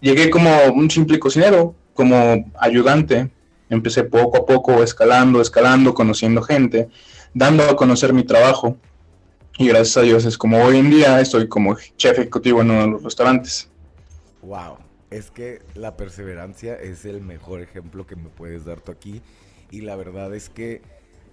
llegué 0.00 0.30
como 0.30 0.50
un 0.74 0.90
simple 0.90 1.18
cocinero, 1.18 1.74
como 1.94 2.50
ayudante. 2.58 3.30
Empecé 3.68 4.04
poco 4.04 4.38
a 4.38 4.46
poco, 4.46 4.82
escalando, 4.82 5.40
escalando, 5.40 5.94
conociendo 5.94 6.42
gente, 6.42 6.88
dando 7.34 7.64
a 7.64 7.76
conocer 7.76 8.12
mi 8.12 8.24
trabajo. 8.24 8.76
Y 9.58 9.68
gracias 9.68 9.96
a 9.98 10.02
Dios 10.02 10.24
es 10.24 10.38
como 10.38 10.62
hoy 10.62 10.78
en 10.78 10.90
día 10.90 11.20
estoy 11.20 11.48
como 11.48 11.76
chef 11.96 12.18
ejecutivo 12.18 12.62
en 12.62 12.70
uno 12.70 12.80
de 12.82 12.88
los 12.88 13.02
restaurantes. 13.02 13.70
Wow, 14.42 14.78
es 15.10 15.30
que 15.30 15.60
la 15.74 15.96
perseverancia 15.96 16.74
es 16.74 17.04
el 17.04 17.20
mejor 17.20 17.60
ejemplo 17.60 18.06
que 18.06 18.16
me 18.16 18.30
puedes 18.30 18.64
dar 18.64 18.80
tú 18.80 18.92
aquí. 18.92 19.20
Y 19.70 19.82
la 19.82 19.96
verdad 19.96 20.34
es 20.34 20.48
que 20.48 20.82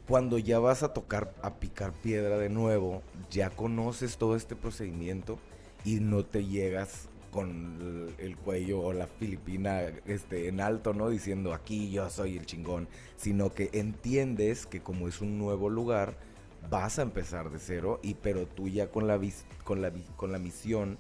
cuando 0.08 0.38
ya 0.38 0.60
vas 0.60 0.84
a 0.84 0.94
tocar, 0.94 1.34
a 1.42 1.56
picar 1.56 1.94
piedra 1.94 2.38
de 2.38 2.50
nuevo, 2.50 3.02
ya 3.30 3.50
conoces 3.50 4.18
todo 4.18 4.36
este 4.36 4.56
procedimiento 4.56 5.40
y 5.84 6.00
no 6.00 6.26
te 6.26 6.46
llegas 6.46 7.10
con 7.38 8.16
el 8.18 8.36
cuello 8.36 8.82
o 8.82 8.94
la 8.94 9.06
filipina 9.06 9.82
este, 10.08 10.48
en 10.48 10.60
alto, 10.60 10.96
¿no? 10.96 11.08
Diciendo 11.08 11.54
aquí 11.54 11.92
yo 11.92 12.10
soy 12.10 12.36
el 12.36 12.48
chingón, 12.48 12.88
sino 13.16 13.54
que 13.54 13.70
entiendes 13.74 14.66
que 14.66 14.82
como 14.82 15.08
es 15.08 15.22
un 15.22 15.38
nuevo 15.38 15.70
lugar, 15.70 16.18
vas 16.72 16.98
a 16.98 17.04
empezar 17.04 17.52
de 17.52 17.60
cero, 17.60 18.00
y 18.02 18.16
pero 18.16 18.48
tú 18.48 18.70
ya 18.70 18.88
con 18.88 19.06
la, 19.06 19.20
con 19.64 19.84
la, 20.32 20.40
misión 20.40 20.98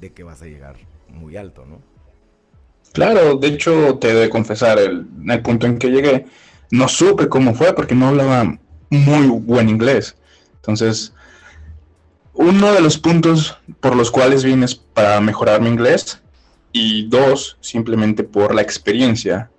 de 0.00 0.12
que 0.12 0.22
vas 0.22 0.40
a 0.42 0.46
llegar 0.46 0.76
muy 1.08 1.36
alto, 1.36 1.66
¿no? 1.66 1.80
Claro, 2.92 3.34
de 3.34 3.48
hecho 3.48 3.98
te 3.98 4.10
he 4.10 4.14
de 4.14 4.30
confesar 4.30 4.78
el, 4.78 5.08
el 5.28 5.42
punto 5.42 5.66
en 5.66 5.78
que 5.78 5.90
llegué 5.90 6.26
no 6.70 6.86
supe 6.86 7.28
cómo 7.28 7.54
fue 7.54 7.74
porque 7.74 7.96
no 7.96 8.06
hablaba 8.06 8.56
muy 8.88 9.26
buen 9.26 9.68
inglés. 9.68 10.14
Entonces, 10.54 11.12
uno 12.34 12.72
de 12.72 12.80
los 12.80 12.98
puntos 12.98 13.56
por 13.80 13.94
los 13.94 14.10
cuales 14.10 14.44
vine 14.44 14.64
es 14.64 14.74
para 14.74 15.20
mejorar 15.20 15.60
mi 15.60 15.68
inglés 15.68 16.20
y 16.72 17.08
dos, 17.08 17.58
simplemente 17.60 18.24
por 18.24 18.54
la 18.54 18.62
experiencia. 18.62 19.50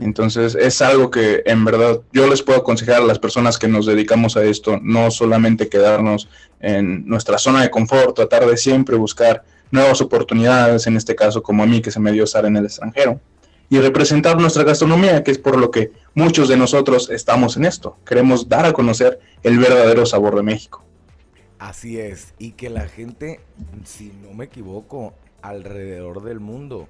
Entonces 0.00 0.56
es 0.56 0.82
algo 0.82 1.10
que 1.10 1.42
en 1.46 1.64
verdad 1.64 2.00
yo 2.12 2.26
les 2.26 2.42
puedo 2.42 2.58
aconsejar 2.58 3.02
a 3.02 3.06
las 3.06 3.18
personas 3.18 3.58
que 3.58 3.68
nos 3.68 3.86
dedicamos 3.86 4.36
a 4.36 4.42
esto, 4.42 4.80
no 4.82 5.10
solamente 5.10 5.68
quedarnos 5.68 6.28
en 6.60 7.06
nuestra 7.06 7.38
zona 7.38 7.62
de 7.62 7.70
confort, 7.70 8.16
tratar 8.16 8.46
de 8.46 8.56
siempre 8.56 8.96
buscar 8.96 9.44
nuevas 9.70 10.00
oportunidades, 10.00 10.86
en 10.86 10.96
este 10.96 11.14
caso 11.14 11.42
como 11.42 11.62
a 11.62 11.66
mí 11.66 11.80
que 11.80 11.90
se 11.90 12.00
me 12.00 12.12
dio 12.12 12.24
estar 12.24 12.44
en 12.44 12.56
el 12.56 12.64
extranjero, 12.64 13.20
y 13.70 13.78
representar 13.78 14.38
nuestra 14.38 14.64
gastronomía, 14.64 15.22
que 15.22 15.30
es 15.30 15.38
por 15.38 15.56
lo 15.56 15.70
que 15.70 15.92
muchos 16.14 16.48
de 16.48 16.56
nosotros 16.56 17.08
estamos 17.08 17.56
en 17.56 17.64
esto. 17.64 17.96
Queremos 18.04 18.48
dar 18.48 18.66
a 18.66 18.72
conocer 18.72 19.18
el 19.42 19.58
verdadero 19.58 20.04
sabor 20.04 20.36
de 20.36 20.42
México. 20.42 20.84
Así 21.62 22.00
es, 22.00 22.34
y 22.40 22.52
que 22.52 22.70
la 22.70 22.88
gente, 22.88 23.38
si 23.84 24.12
no 24.20 24.34
me 24.34 24.46
equivoco, 24.46 25.14
alrededor 25.42 26.24
del 26.24 26.40
mundo 26.40 26.88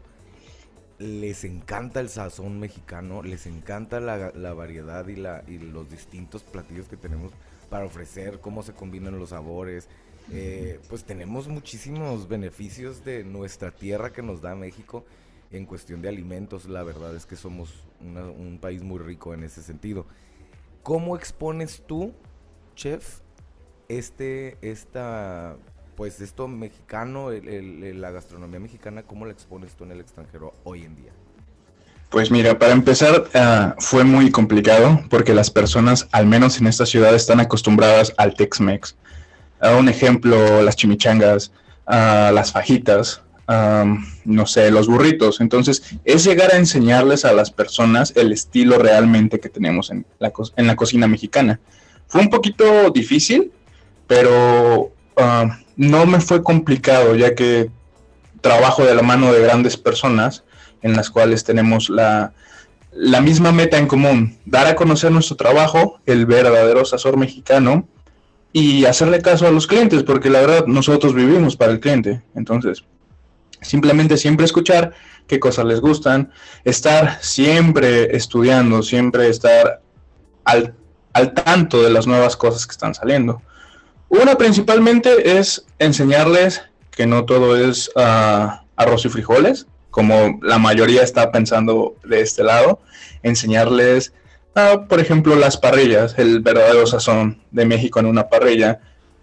les 0.98 1.44
encanta 1.44 2.00
el 2.00 2.08
sazón 2.08 2.58
mexicano, 2.58 3.22
les 3.22 3.44
encanta 3.44 4.00
la, 4.00 4.32
la 4.34 4.54
variedad 4.54 5.06
y, 5.08 5.16
la, 5.16 5.44
y 5.46 5.58
los 5.58 5.90
distintos 5.90 6.42
platillos 6.42 6.88
que 6.88 6.96
tenemos 6.96 7.32
para 7.68 7.84
ofrecer, 7.84 8.40
cómo 8.40 8.62
se 8.62 8.72
combinan 8.72 9.18
los 9.18 9.28
sabores. 9.28 9.88
Eh, 10.32 10.80
pues 10.88 11.04
tenemos 11.04 11.48
muchísimos 11.48 12.26
beneficios 12.26 13.04
de 13.04 13.24
nuestra 13.24 13.72
tierra 13.72 14.10
que 14.10 14.22
nos 14.22 14.40
da 14.40 14.54
México 14.54 15.04
en 15.50 15.66
cuestión 15.66 16.00
de 16.00 16.08
alimentos. 16.08 16.64
La 16.64 16.82
verdad 16.82 17.14
es 17.14 17.26
que 17.26 17.36
somos 17.36 17.74
una- 18.00 18.24
un 18.24 18.58
país 18.58 18.82
muy 18.82 19.00
rico 19.00 19.34
en 19.34 19.42
ese 19.42 19.62
sentido. 19.62 20.06
¿Cómo 20.82 21.14
expones 21.14 21.82
tú, 21.86 22.14
chef, 22.74 23.20
este, 23.98 24.56
esta, 24.62 25.56
pues 25.96 26.20
esto 26.20 26.48
mexicano, 26.48 27.30
el- 27.30 27.48
el- 27.48 28.00
la 28.00 28.10
gastronomía 28.10 28.60
mexicana, 28.60 29.02
cómo 29.02 29.26
la 29.26 29.32
expones 29.32 29.72
tú 29.74 29.84
en 29.84 29.92
el 29.92 30.00
extranjero 30.00 30.54
hoy 30.64 30.82
en 30.84 30.96
día? 30.96 31.12
Pues 32.10 32.30
mira, 32.30 32.58
para 32.58 32.72
empezar 32.72 33.24
ah, 33.34 33.74
fue 33.78 34.04
muy 34.04 34.30
complicado 34.30 35.02
porque 35.08 35.32
las 35.34 35.50
personas, 35.50 36.08
al 36.12 36.26
menos 36.26 36.58
en 36.60 36.66
esta 36.66 36.84
ciudad, 36.84 37.14
están 37.14 37.40
acostumbradas 37.40 38.12
al 38.18 38.34
Tex-Mex. 38.34 38.96
A 39.60 39.76
un 39.76 39.88
ejemplo, 39.88 40.62
las 40.62 40.76
chimichangas, 40.76 41.52
ah, 41.86 42.30
las 42.34 42.52
fajitas, 42.52 43.22
am, 43.46 44.04
no 44.24 44.46
sé, 44.46 44.70
los 44.70 44.88
burritos. 44.88 45.40
Entonces, 45.40 45.82
es 46.04 46.24
llegar 46.24 46.52
a 46.52 46.58
enseñarles 46.58 47.24
a 47.24 47.32
las 47.32 47.50
personas 47.50 48.12
el 48.16 48.30
estilo 48.32 48.78
realmente 48.78 49.40
que 49.40 49.48
tenemos 49.48 49.90
en 49.90 50.04
la, 50.18 50.32
en 50.56 50.66
la 50.66 50.76
cocina 50.76 51.06
mexicana. 51.06 51.60
Fue 52.08 52.20
un 52.20 52.28
poquito 52.28 52.90
difícil, 52.90 53.52
pero 54.06 54.92
ah, 55.16 55.58
no 55.76 56.06
me 56.06 56.20
fue 56.20 56.42
complicado, 56.42 57.14
ya 57.14 57.34
que 57.34 57.70
trabajo 58.40 58.84
de 58.84 58.94
la 58.94 59.02
mano 59.02 59.32
de 59.32 59.42
grandes 59.42 59.76
personas 59.76 60.44
en 60.82 60.94
las 60.94 61.10
cuales 61.10 61.44
tenemos 61.44 61.88
la, 61.88 62.32
la 62.92 63.20
misma 63.20 63.52
meta 63.52 63.78
en 63.78 63.86
común, 63.86 64.38
dar 64.44 64.66
a 64.66 64.74
conocer 64.74 65.10
nuestro 65.10 65.36
trabajo, 65.36 66.00
el 66.06 66.26
verdadero 66.26 66.84
sazón 66.84 67.18
mexicano, 67.18 67.88
y 68.52 68.84
hacerle 68.84 69.22
caso 69.22 69.46
a 69.46 69.50
los 69.50 69.66
clientes, 69.66 70.02
porque 70.02 70.28
la 70.28 70.40
verdad 70.40 70.66
nosotros 70.66 71.14
vivimos 71.14 71.56
para 71.56 71.72
el 71.72 71.80
cliente. 71.80 72.22
Entonces, 72.34 72.84
simplemente 73.62 74.18
siempre 74.18 74.44
escuchar 74.44 74.92
qué 75.26 75.40
cosas 75.40 75.64
les 75.64 75.80
gustan, 75.80 76.30
estar 76.64 77.18
siempre 77.22 78.14
estudiando, 78.14 78.82
siempre 78.82 79.28
estar 79.28 79.80
al, 80.44 80.74
al 81.14 81.32
tanto 81.32 81.82
de 81.82 81.90
las 81.90 82.06
nuevas 82.06 82.36
cosas 82.36 82.66
que 82.66 82.72
están 82.72 82.94
saliendo. 82.94 83.40
Una 84.12 84.36
principalmente 84.36 85.38
es 85.38 85.64
enseñarles 85.78 86.60
que 86.90 87.06
no 87.06 87.24
todo 87.24 87.56
es 87.56 87.90
ah, 87.96 88.62
arroz 88.76 89.06
y 89.06 89.08
frijoles, 89.08 89.66
como 89.90 90.38
la 90.42 90.58
mayoría 90.58 91.02
está 91.02 91.32
pensando 91.32 91.96
de 92.04 92.20
este 92.20 92.44
lado, 92.44 92.82
enseñarles, 93.22 94.12
ah, 94.54 94.84
por 94.86 95.00
ejemplo, 95.00 95.34
las 95.34 95.56
parrillas, 95.56 96.18
el 96.18 96.40
verdadero 96.40 96.86
sazón 96.86 97.40
de 97.52 97.64
México 97.64 98.00
en 98.00 98.06
una 98.06 98.28
parrilla, 98.28 98.80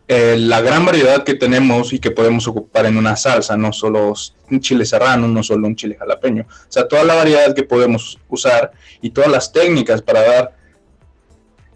eh, 0.08 0.38
la 0.40 0.60
gran 0.62 0.84
variedad 0.88 1.24
que 1.24 1.36
tenemos 1.36 1.94
y 1.94 2.00
que 2.00 2.10
podemos 2.10 2.48
ocupar 2.48 2.88
en 2.88 2.98
una 2.98 3.16
salsa, 3.16 3.56
no 3.56 3.72
solo 3.72 4.16
un 4.50 4.60
chile 4.60 4.86
serrano, 4.86 5.28
no 5.28 5.44
solo 5.44 5.68
un 5.68 5.76
chile 5.76 5.98
jalapeño, 6.00 6.48
o 6.50 6.72
sea, 6.72 6.88
toda 6.88 7.04
la 7.04 7.14
variedad 7.14 7.54
que 7.54 7.62
podemos 7.62 8.18
usar 8.28 8.72
y 9.04 9.12
todas 9.12 9.30
las 9.30 9.54
técnicas 9.54 10.02
para 10.02 10.24
dar. 10.24 10.56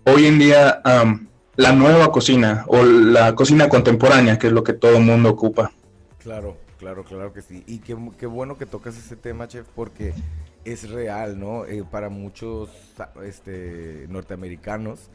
Hoy 0.03 0.25
en 0.25 0.39
día 0.39 0.81
am, 0.83 1.27
la 1.55 1.71
nueva 1.73 2.11
cocina 2.11 2.63
o 2.67 2.83
la 2.83 3.35
cocina 3.35 3.69
contemporánea, 3.69 4.37
que 4.39 4.47
es 4.47 4.53
lo 4.53 4.63
que 4.63 4.73
todo 4.73 4.97
el 4.97 5.03
mundo 5.03 5.29
ocupa. 5.29 5.71
Claro, 6.17 6.63
claro, 6.77 7.03
claro 7.05 7.33
que 7.33 7.41
sí. 7.41 7.63
Y 7.67 7.79
qué, 7.81 7.97
qué 8.17 8.25
bueno 8.27 8.57
que 8.57 8.65
tocas 8.65 8.97
ese 8.97 9.17
tema, 9.17 9.47
chef, 9.47 9.67
porque 9.75 10.15
es 10.63 10.89
real, 10.89 11.37
¿no? 11.39 11.65
Eh, 11.65 11.83
para 11.83 12.09
muchos 12.09 12.95
este, 13.23 14.05
norteamericanos, 14.09 15.11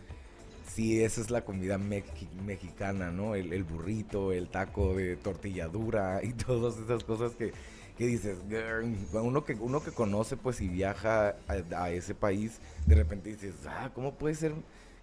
sí, 0.62 1.02
esa 1.02 1.20
es 1.22 1.30
la 1.30 1.44
comida 1.44 1.78
mex- 1.78 2.30
mexicana, 2.32 3.10
¿no? 3.10 3.34
El, 3.34 3.52
el 3.54 3.64
burrito, 3.64 4.32
el 4.32 4.50
taco 4.50 4.94
de 4.94 5.16
tortilladura 5.16 6.20
y 6.24 6.34
todas 6.34 6.78
esas 6.78 7.04
cosas 7.04 7.34
que, 7.36 7.54
que 7.96 8.06
dices, 8.06 8.38
uno 9.12 9.44
que, 9.44 9.54
uno 9.54 9.82
que 9.82 9.92
conoce, 9.92 10.36
pues, 10.36 10.60
y 10.60 10.68
viaja 10.68 11.36
a, 11.48 11.82
a 11.84 11.90
ese 11.90 12.14
país, 12.14 12.60
de 12.86 12.94
repente 12.96 13.30
dices, 13.30 13.54
ah, 13.66 13.90
¿cómo 13.94 14.14
puede 14.18 14.34
ser 14.34 14.54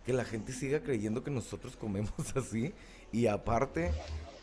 que 0.06 0.14
la 0.14 0.26
gente 0.26 0.54
siga 0.54 0.82
creyendo 0.82 1.24
que 1.24 1.32
nosotros 1.32 1.76
comemos 1.76 2.14
así? 2.36 2.74
Y 3.12 3.28
aparte, 3.28 3.92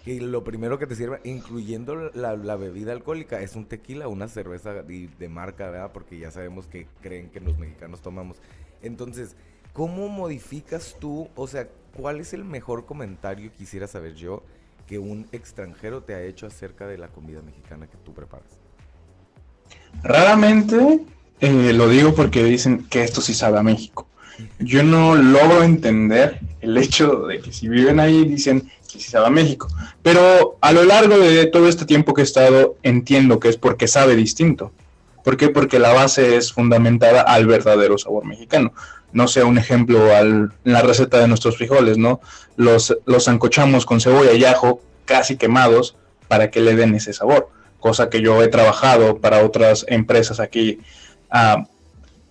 que 0.04 0.21
lo 0.21 0.45
primero 0.45 0.78
que 0.78 0.87
te 0.87 0.97
sirve, 0.97 1.21
incluyendo 1.25 2.11
la, 2.14 2.57
bebida 2.57 2.92
alcohólica, 2.92 3.40
es 3.40 3.54
un 3.54 3.66
tequila, 3.66 4.09
una 4.09 4.28
cerveza 4.28 4.73
de, 4.73 5.09
de 5.19 5.28
marca, 5.28 5.71
¿verdad? 5.71 5.92
Porque 5.92 6.19
ya 6.19 6.31
sabemos 6.31 6.66
que 6.66 6.87
creen 7.00 7.31
que 7.31 7.40
los 7.40 7.59
mexicanos 7.59 8.00
tomamos. 8.00 8.38
Entonces, 8.83 9.37
¿cómo 9.73 10.09
modificas 10.09 10.97
tú? 10.99 11.28
O 11.37 11.47
sea, 11.47 11.69
¿cuál 11.97 12.21
es 12.21 12.33
el 12.33 12.45
mejor 12.45 12.87
comentario, 12.87 13.52
quisiera 13.52 13.87
saber 13.87 14.14
yo, 14.14 14.42
que 14.87 14.99
un 14.99 15.28
extranjero 15.33 16.02
te 16.02 16.14
ha 16.14 16.23
hecho 16.23 16.47
acerca 16.47 16.87
de 16.87 16.99
la 16.99 17.09
comida 17.09 17.40
mexicana 17.42 17.87
que 17.87 17.97
tú 17.99 18.12
preparas? 18.12 18.59
Raramente 20.02 21.04
eh, 21.40 21.73
lo 21.73 21.88
digo 21.88 22.14
porque 22.14 22.42
dicen 22.45 22.87
que 22.88 23.02
esto 23.02 23.21
sí 23.21 23.35
sabe 23.35 23.59
a 23.59 23.62
México. 23.62 24.07
Yo 24.59 24.83
no 24.83 25.15
logro 25.15 25.62
entender 25.62 26.41
el 26.61 26.77
hecho 26.77 27.27
de 27.27 27.41
que 27.41 27.53
si 27.53 27.69
viven 27.69 28.01
ahí 28.01 28.25
dicen 28.25 28.71
que 28.91 29.01
sabe 29.01 29.27
a 29.27 29.31
México. 29.31 29.69
Pero 30.03 30.59
a 30.61 30.73
lo 30.73 30.85
largo 30.85 31.19
de 31.19 31.47
todo 31.47 31.69
este 31.69 31.85
tiempo 31.85 32.15
que 32.15 32.21
he 32.23 32.25
estado 32.25 32.77
entiendo 32.83 33.41
que 33.41 33.49
es 33.49 33.57
porque 33.57 33.89
sabe 33.89 34.17
distinto. 34.17 34.73
¿Por 35.25 35.37
qué? 35.37 35.49
Porque 35.49 35.79
la 35.79 35.93
base 35.93 36.37
es 36.37 36.53
fundamentada 36.53 37.23
al 37.23 37.47
verdadero 37.47 37.97
sabor 37.97 38.25
mexicano. 38.25 38.73
No 39.12 39.29
sé, 39.29 39.45
un 39.45 39.59
ejemplo 39.59 40.15
al, 40.15 40.53
en 40.65 40.73
la 40.73 40.83
receta 40.83 41.19
de 41.19 41.29
nuestros 41.29 41.57
frijoles, 41.57 41.99
¿no? 41.99 42.21
Los, 42.57 42.97
los 43.07 43.25
zancochamos 43.25 43.87
con 43.87 44.01
cebolla 44.01 44.33
y 44.33 44.45
ajo 44.45 44.81
casi 45.05 45.37
quemados 45.37 45.97
para 46.29 46.51
que 46.51 46.61
le 46.61 46.75
den 46.75 46.95
ese 46.95 47.12
sabor. 47.12 47.51
Cosa 47.79 48.09
que 48.09 48.21
yo 48.21 48.43
he 48.43 48.49
trabajado 48.49 49.19
para 49.19 49.45
otras 49.45 49.85
empresas 49.89 50.41
aquí 50.41 50.81
ah, 51.31 51.67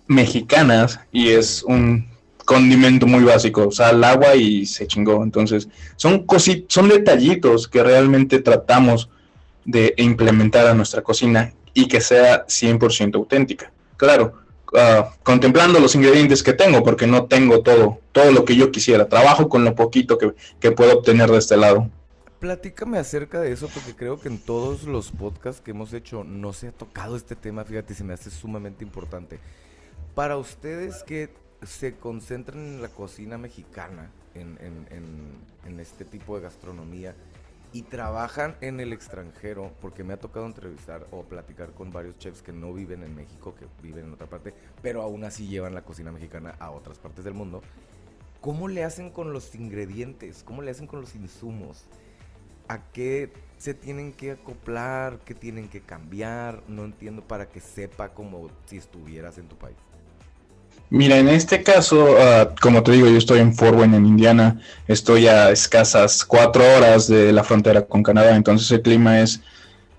mexicanas 0.06 1.00
y 1.10 1.30
es 1.30 1.62
un 1.62 2.06
condimento 2.44 3.06
muy 3.06 3.24
básico, 3.24 3.70
sal, 3.70 4.02
agua 4.04 4.34
y 4.34 4.66
se 4.66 4.86
chingó. 4.86 5.22
Entonces, 5.22 5.68
son 5.96 6.26
son 6.68 6.88
detallitos 6.88 7.68
que 7.68 7.82
realmente 7.82 8.40
tratamos 8.40 9.08
de 9.64 9.94
implementar 9.96 10.66
a 10.66 10.74
nuestra 10.74 11.02
cocina 11.02 11.52
y 11.74 11.88
que 11.88 12.00
sea 12.00 12.46
100% 12.46 13.14
auténtica. 13.14 13.72
Claro, 13.96 14.34
ah, 14.76 15.14
contemplando 15.22 15.78
los 15.80 15.94
ingredientes 15.94 16.42
que 16.42 16.52
tengo, 16.52 16.82
porque 16.82 17.06
no 17.06 17.26
tengo 17.26 17.62
todo, 17.62 18.00
todo 18.12 18.32
lo 18.32 18.44
que 18.44 18.56
yo 18.56 18.70
quisiera. 18.70 19.08
Trabajo 19.08 19.48
con 19.48 19.64
lo 19.64 19.74
poquito 19.74 20.18
que, 20.18 20.34
que 20.60 20.72
puedo 20.72 20.98
obtener 20.98 21.30
de 21.30 21.38
este 21.38 21.56
lado. 21.56 21.88
Platícame 22.40 22.98
acerca 22.98 23.40
de 23.40 23.52
eso 23.52 23.68
porque 23.72 23.94
creo 23.94 24.18
que 24.18 24.26
en 24.28 24.38
todos 24.38 24.82
los 24.82 25.12
podcasts 25.12 25.62
que 25.62 25.70
hemos 25.70 25.92
hecho 25.92 26.24
no 26.24 26.52
se 26.52 26.68
ha 26.68 26.72
tocado 26.72 27.14
este 27.14 27.36
tema, 27.36 27.64
fíjate, 27.64 27.94
se 27.94 28.02
me 28.02 28.14
hace 28.14 28.30
sumamente 28.30 28.82
importante. 28.82 29.38
Para 30.14 30.36
ustedes 30.36 31.02
que 31.04 31.30
se 31.62 31.96
concentran 31.96 32.58
en 32.58 32.82
la 32.82 32.88
cocina 32.88 33.38
mexicana, 33.38 34.10
en, 34.34 34.58
este 35.80 36.04
tipo 36.04 36.36
de 36.36 36.42
gastronomía, 36.42 37.14
y 37.72 37.80
trabajan 37.80 38.54
en 38.60 38.80
el 38.80 38.92
extranjero, 38.92 39.72
porque 39.80 40.04
me 40.04 40.12
ha 40.12 40.20
tocado 40.20 40.44
entrevistar 40.44 41.06
o 41.12 41.22
platicar 41.22 41.72
con 41.72 41.90
varios 41.90 42.18
chefs 42.18 42.42
que 42.42 42.52
no 42.52 42.74
viven 42.74 43.02
en 43.02 43.14
México, 43.14 43.54
que 43.54 43.64
viven 43.82 44.04
en 44.04 44.12
otra 44.12 44.26
parte, 44.26 44.52
pero 44.82 45.00
aún 45.00 45.24
así 45.24 45.46
llevan 45.46 45.74
la 45.74 45.82
cocina 45.82 46.12
mexicana 46.12 46.56
a 46.58 46.70
otras 46.72 46.98
partes 46.98 47.24
del 47.24 47.32
mundo. 47.32 47.62
¿Cómo 48.42 48.68
le 48.68 48.84
hacen 48.84 49.08
con 49.08 49.32
los 49.32 49.54
ingredientes? 49.54 50.42
¿Cómo 50.42 50.60
le 50.60 50.72
hacen 50.72 50.86
con 50.86 51.00
los 51.00 51.14
insumos? 51.14 51.86
¿A 52.68 52.90
qué 52.92 53.32
se 53.56 53.72
tienen 53.72 54.12
que 54.12 54.32
acoplar? 54.32 55.20
¿Qué 55.24 55.34
tienen 55.34 55.70
que 55.70 55.80
cambiar? 55.80 56.62
No 56.68 56.84
entiendo 56.84 57.26
para 57.26 57.48
que 57.48 57.60
sepa 57.60 58.12
como 58.12 58.50
si 58.66 58.76
estuvieras 58.76 59.38
en 59.38 59.48
tu 59.48 59.56
país. 59.56 59.76
Mira, 60.94 61.16
en 61.16 61.30
este 61.30 61.62
caso, 61.62 62.16
ah, 62.18 62.50
como 62.60 62.82
te 62.82 62.92
digo, 62.92 63.08
yo 63.08 63.16
estoy 63.16 63.38
en 63.38 63.54
Fort 63.54 63.78
Wayne, 63.78 63.96
en 63.96 64.04
Indiana. 64.04 64.60
Estoy 64.86 65.26
a 65.26 65.50
escasas 65.50 66.22
cuatro 66.22 66.62
horas 66.76 67.08
de 67.08 67.32
la 67.32 67.42
frontera 67.42 67.80
con 67.80 68.02
Canadá, 68.02 68.36
entonces 68.36 68.70
el 68.72 68.82
clima 68.82 69.20
es 69.20 69.40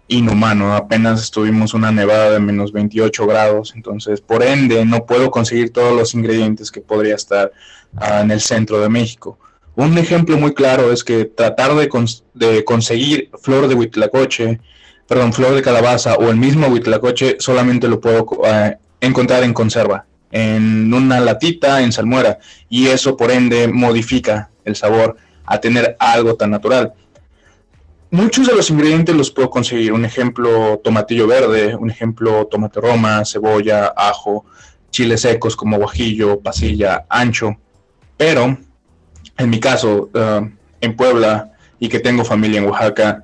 inhumano. 0.08 0.76
Apenas 0.76 1.24
estuvimos 1.24 1.74
una 1.74 1.92
nevada 1.92 2.30
de 2.30 2.40
menos 2.40 2.72
28 2.72 3.26
grados, 3.26 3.74
entonces 3.76 4.22
por 4.22 4.44
ende 4.44 4.86
no 4.86 5.08
puedo 5.08 5.32
conseguir 5.32 5.74
todos 5.74 5.98
los 5.98 6.14
ingredientes 6.14 6.70
que 6.70 6.82
podría 6.82 7.16
estar 7.16 7.52
ah, 7.96 8.22
en 8.22 8.30
el 8.30 8.42
centro 8.42 8.80
de 8.80 8.90
México. 8.90 9.40
Un 9.76 9.98
ejemplo 9.98 10.38
muy 10.38 10.54
claro 10.54 10.92
es 10.92 11.04
que 11.04 11.26
tratar 11.26 11.74
de, 11.74 11.90
de 12.36 12.64
conseguir 12.64 13.32
flor 13.42 13.68
de 13.68 13.74
huitlacoche, 13.74 14.60
perdón, 15.08 15.34
flor 15.34 15.56
de 15.56 15.64
calabaza 15.64 16.14
o 16.18 16.30
el 16.30 16.36
mismo 16.38 16.68
huitlacoche 16.68 17.38
solamente 17.40 17.88
lo 17.88 18.00
puedo 18.00 18.28
ah, 18.46 18.76
encontrar 19.02 19.44
en 19.44 19.54
conserva, 19.54 20.06
en 20.34 20.92
una 20.92 21.20
latita, 21.20 21.82
en 21.82 21.92
salmuera, 21.92 22.40
y 22.68 22.88
eso 22.88 23.16
por 23.16 23.32
ende 23.32 23.68
modifica 23.68 24.50
el 24.66 24.76
sabor 24.76 25.16
a 25.46 25.60
tener 25.60 25.96
algo 26.00 26.34
tan 26.34 26.50
natural. 26.50 26.94
Muchos 28.10 28.48
de 28.48 28.56
los 28.56 28.70
ingredientes 28.72 29.16
los 29.16 29.30
puedo 29.30 29.52
conseguir. 29.52 29.94
Un 29.94 30.06
ejemplo, 30.06 30.82
tomatillo 30.84 31.28
verde, 31.28 31.76
un 31.76 31.92
ejemplo, 31.92 32.48
tomate 32.48 32.82
roma, 32.82 33.24
cebolla, 33.26 33.94
ajo, 33.96 34.46
chiles 34.90 35.22
secos 35.22 35.56
como 35.56 35.78
guajillo, 35.78 36.40
pasilla, 36.40 37.06
ancho. 37.10 37.56
Pero, 38.18 38.58
en 39.38 39.50
mi 39.50 39.60
caso, 39.60 40.10
uh, 40.14 40.48
en 40.82 40.96
Puebla 40.96 41.52
y 41.80 41.90
que 41.90 42.00
tengo 42.00 42.26
familia 42.26 42.60
en 42.60 42.68
Oaxaca, 42.68 43.24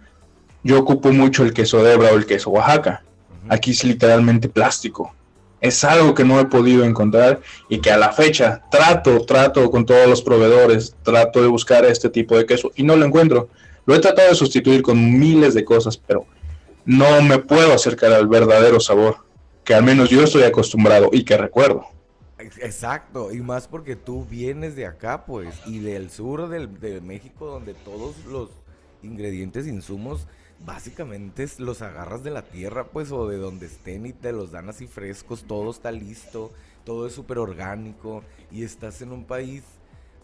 yo 0.64 0.80
ocupo 0.80 1.12
mucho 1.12 1.44
el 1.44 1.54
queso 1.54 1.82
de 1.84 1.94
hebra 1.94 2.12
o 2.12 2.18
el 2.18 2.28
queso 2.28 2.52
Oaxaca. 2.52 3.04
Aquí 3.48 3.72
es 3.72 3.84
literalmente 3.84 4.48
plástico. 4.48 5.16
Es 5.62 5.84
algo 5.84 6.14
que 6.14 6.24
no 6.24 6.40
he 6.40 6.46
podido 6.46 6.86
encontrar 6.86 7.42
y 7.68 7.80
que 7.80 7.92
a 7.92 7.98
la 7.98 8.12
fecha 8.12 8.64
trato, 8.72 9.26
trato 9.26 9.70
con 9.70 9.86
todos 9.86 10.08
los 10.08 10.22
proveedores, 10.22 10.96
trato 11.04 11.42
de 11.42 11.48
buscar 11.48 11.86
este 11.86 12.10
tipo 12.10 12.38
de 12.38 12.46
queso 12.46 12.72
y 12.76 12.84
no 12.84 12.96
lo 12.96 13.06
encuentro. 13.06 13.50
Lo 13.86 13.96
he 13.96 14.00
tratado 14.00 14.30
de 14.30 14.36
sustituir 14.36 14.82
con 14.82 15.20
miles 15.20 15.54
de 15.54 15.66
cosas, 15.66 15.98
pero 15.98 16.26
no 16.86 17.22
me 17.22 17.40
puedo 17.40 17.74
acercar 17.74 18.14
al 18.14 18.28
verdadero 18.28 18.80
sabor 18.80 19.18
que 19.64 19.74
al 19.74 19.84
menos 19.84 20.10
yo 20.10 20.24
estoy 20.24 20.44
acostumbrado 20.44 21.10
y 21.12 21.24
que 21.24 21.38
recuerdo. 21.38 21.86
Exacto, 22.40 23.32
y 23.34 23.42
más 23.42 23.68
porque 23.68 23.96
tú 23.96 24.26
vienes 24.26 24.76
de 24.76 24.86
acá, 24.86 25.26
pues, 25.26 25.50
y 25.66 25.80
del 25.80 26.10
sur 26.10 26.50
de 26.50 27.02
México, 27.02 27.46
donde 27.48 27.74
todos 27.74 28.16
los 28.26 28.50
ingredientes, 29.04 29.68
insumos, 29.68 30.26
básicamente 30.66 31.48
los 31.58 31.82
agarras 31.82 32.24
de 32.24 32.32
la 32.32 32.44
tierra, 32.44 32.88
pues, 32.88 33.12
o 33.12 33.28
de 33.28 33.38
donde 33.38 33.68
estén 33.68 34.06
y 34.06 34.14
te 34.14 34.32
los 34.32 34.52
dan 34.52 34.70
así 34.70 34.88
frescos, 34.88 35.44
todo 35.44 35.72
está 35.72 35.92
listo, 35.92 36.52
todo 36.84 37.08
es 37.08 37.14
súper 37.14 37.38
orgánico, 37.40 38.24
y 38.52 38.64
estás 38.64 39.02
en 39.02 39.12
un 39.12 39.26
país 39.26 39.64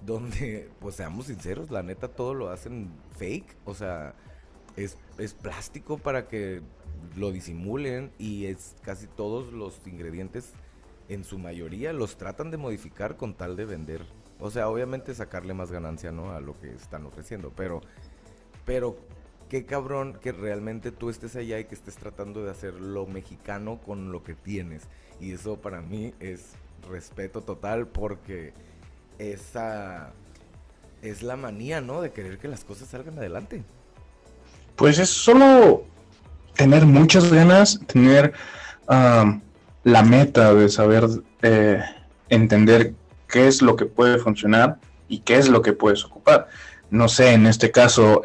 donde, 0.06 0.70
pues 0.80 0.96
seamos 0.96 1.28
sinceros, 1.28 1.72
la 1.72 1.84
neta 1.84 2.10
todo 2.10 2.34
lo 2.34 2.50
hacen 2.50 2.90
fake, 3.18 3.56
o 3.66 3.74
sea, 3.74 4.14
es, 4.76 4.98
es 5.18 5.34
plástico 5.34 5.98
para 5.98 6.28
que 6.28 6.62
lo 7.16 7.32
disimulen 7.32 8.12
y 8.18 8.46
es 8.46 8.76
casi 8.82 9.08
todos 9.08 9.54
los 9.54 9.80
ingredientes, 9.86 10.52
en 11.08 11.24
su 11.24 11.38
mayoría, 11.38 11.94
los 11.94 12.18
tratan 12.18 12.50
de 12.50 12.58
modificar 12.58 13.16
con 13.16 13.36
tal 13.36 13.56
de 13.56 13.66
vender. 13.66 14.02
O 14.40 14.50
sea, 14.50 14.70
obviamente 14.70 15.14
sacarle 15.14 15.54
más 15.54 15.72
ganancia, 15.72 16.12
¿no? 16.12 16.32
A 16.32 16.42
lo 16.42 16.60
que 16.60 16.74
están 16.74 17.06
ofreciendo, 17.06 17.54
pero, 17.56 17.82
pero 18.66 18.98
qué 19.50 19.66
cabrón 19.66 20.18
que 20.22 20.32
realmente 20.32 20.92
tú 20.92 21.10
estés 21.10 21.36
allá 21.36 21.60
y 21.60 21.66
que 21.66 21.76
estés 21.76 21.96
tratando 21.96 22.44
de 22.44 22.52
hacer 22.52 22.76
lo 22.76 23.06
mexicano 23.06 23.80
con 23.86 24.12
lo 24.12 24.24
que 24.24 24.36
tienes. 24.36 24.84
Y 25.20 25.32
eso 25.34 25.58
para 25.58 25.82
mí 25.82 26.14
es 26.20 26.54
respeto 26.90 27.42
total 27.42 27.88
porque 27.88 28.54
esa 29.18 30.12
es 31.02 31.24
la 31.24 31.36
manía, 31.36 31.82
¿no? 31.82 32.02
De 32.02 32.12
querer 32.12 32.38
que 32.38 32.48
las 32.48 32.64
cosas 32.64 32.90
salgan 32.90 33.18
adelante. 33.18 33.64
Pues 34.76 35.00
es 35.00 35.10
solo 35.10 35.86
tener 36.56 36.86
muchas 36.86 37.32
ganas, 37.32 37.80
tener 37.88 38.34
la 38.88 40.04
meta 40.04 40.54
de 40.54 40.70
saber 40.70 41.08
eh, 41.42 41.82
entender 42.30 42.94
qué 43.28 43.48
es 43.48 43.62
lo 43.62 43.76
que 43.76 43.86
puede 43.86 44.20
funcionar 44.20 44.80
y 45.08 45.20
qué 45.20 45.38
es 45.38 45.50
lo 45.50 45.62
que 45.62 45.74
puedes 45.74 46.04
ocupar. 46.06 46.48
No 46.90 47.08
sé, 47.08 47.34
en 47.34 47.48
este 47.48 47.72
caso, 47.72 48.22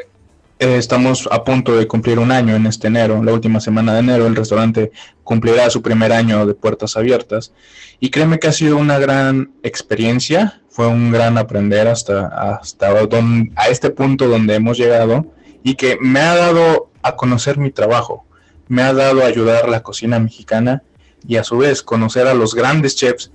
eh, 0.60 0.76
estamos 0.76 1.26
a 1.32 1.42
punto 1.42 1.74
de 1.74 1.88
cumplir 1.88 2.18
un 2.18 2.30
año 2.30 2.54
en 2.54 2.66
este 2.66 2.88
enero, 2.88 3.24
la 3.24 3.32
última 3.32 3.60
semana 3.60 3.94
de 3.94 4.00
enero, 4.00 4.26
el 4.26 4.36
restaurante 4.36 4.92
cumplirá 5.24 5.70
su 5.70 5.80
primer 5.80 6.12
año 6.12 6.44
de 6.44 6.52
puertas 6.52 6.98
abiertas. 6.98 7.52
Y 7.98 8.10
créeme 8.10 8.38
que 8.38 8.48
ha 8.48 8.52
sido 8.52 8.76
una 8.76 8.98
gran 8.98 9.52
experiencia, 9.62 10.60
fue 10.68 10.86
un 10.86 11.10
gran 11.12 11.38
aprender 11.38 11.88
hasta, 11.88 12.26
hasta 12.26 12.88
a 12.90 13.68
este 13.68 13.88
punto 13.90 14.28
donde 14.28 14.54
hemos 14.54 14.76
llegado 14.76 15.32
y 15.64 15.76
que 15.76 15.96
me 15.98 16.20
ha 16.20 16.36
dado 16.36 16.90
a 17.02 17.16
conocer 17.16 17.56
mi 17.56 17.70
trabajo, 17.70 18.26
me 18.68 18.82
ha 18.82 18.92
dado 18.92 19.22
a 19.22 19.26
ayudar 19.26 19.64
a 19.64 19.70
la 19.70 19.82
cocina 19.82 20.18
mexicana 20.18 20.82
y 21.26 21.36
a 21.36 21.44
su 21.44 21.56
vez 21.56 21.82
conocer 21.82 22.26
a 22.26 22.34
los 22.34 22.54
grandes 22.54 22.96
chefs 22.96 23.32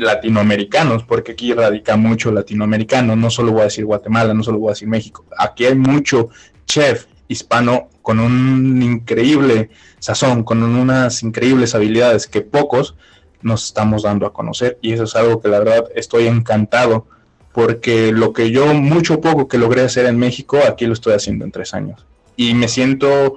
latinoamericanos, 0.00 1.04
porque 1.04 1.32
aquí 1.32 1.52
radica 1.52 1.96
mucho 1.96 2.32
latinoamericano, 2.32 3.16
no 3.16 3.30
solo 3.30 3.52
voy 3.52 3.62
a 3.62 3.64
decir 3.64 3.84
Guatemala, 3.84 4.34
no 4.34 4.42
solo 4.42 4.58
voy 4.58 4.70
a 4.70 4.72
decir 4.72 4.88
México, 4.88 5.24
aquí 5.36 5.64
hay 5.64 5.74
mucho 5.74 6.28
chef 6.66 7.06
hispano 7.28 7.88
con 8.02 8.20
un 8.20 8.82
increíble 8.82 9.70
sazón, 9.98 10.44
con 10.44 10.62
unas 10.62 11.22
increíbles 11.22 11.74
habilidades 11.74 12.26
que 12.26 12.40
pocos 12.40 12.94
nos 13.42 13.66
estamos 13.66 14.02
dando 14.02 14.26
a 14.26 14.32
conocer 14.32 14.78
y 14.80 14.92
eso 14.92 15.04
es 15.04 15.14
algo 15.14 15.40
que 15.40 15.48
la 15.48 15.58
verdad 15.60 15.84
estoy 15.94 16.26
encantado 16.26 17.06
porque 17.52 18.12
lo 18.12 18.32
que 18.32 18.50
yo 18.50 18.72
mucho 18.74 19.20
poco 19.20 19.48
que 19.48 19.58
logré 19.58 19.82
hacer 19.82 20.06
en 20.06 20.18
México, 20.18 20.58
aquí 20.66 20.86
lo 20.86 20.92
estoy 20.92 21.14
haciendo 21.14 21.44
en 21.44 21.52
tres 21.52 21.74
años 21.74 22.06
y 22.36 22.54
me 22.54 22.68
siento 22.68 23.36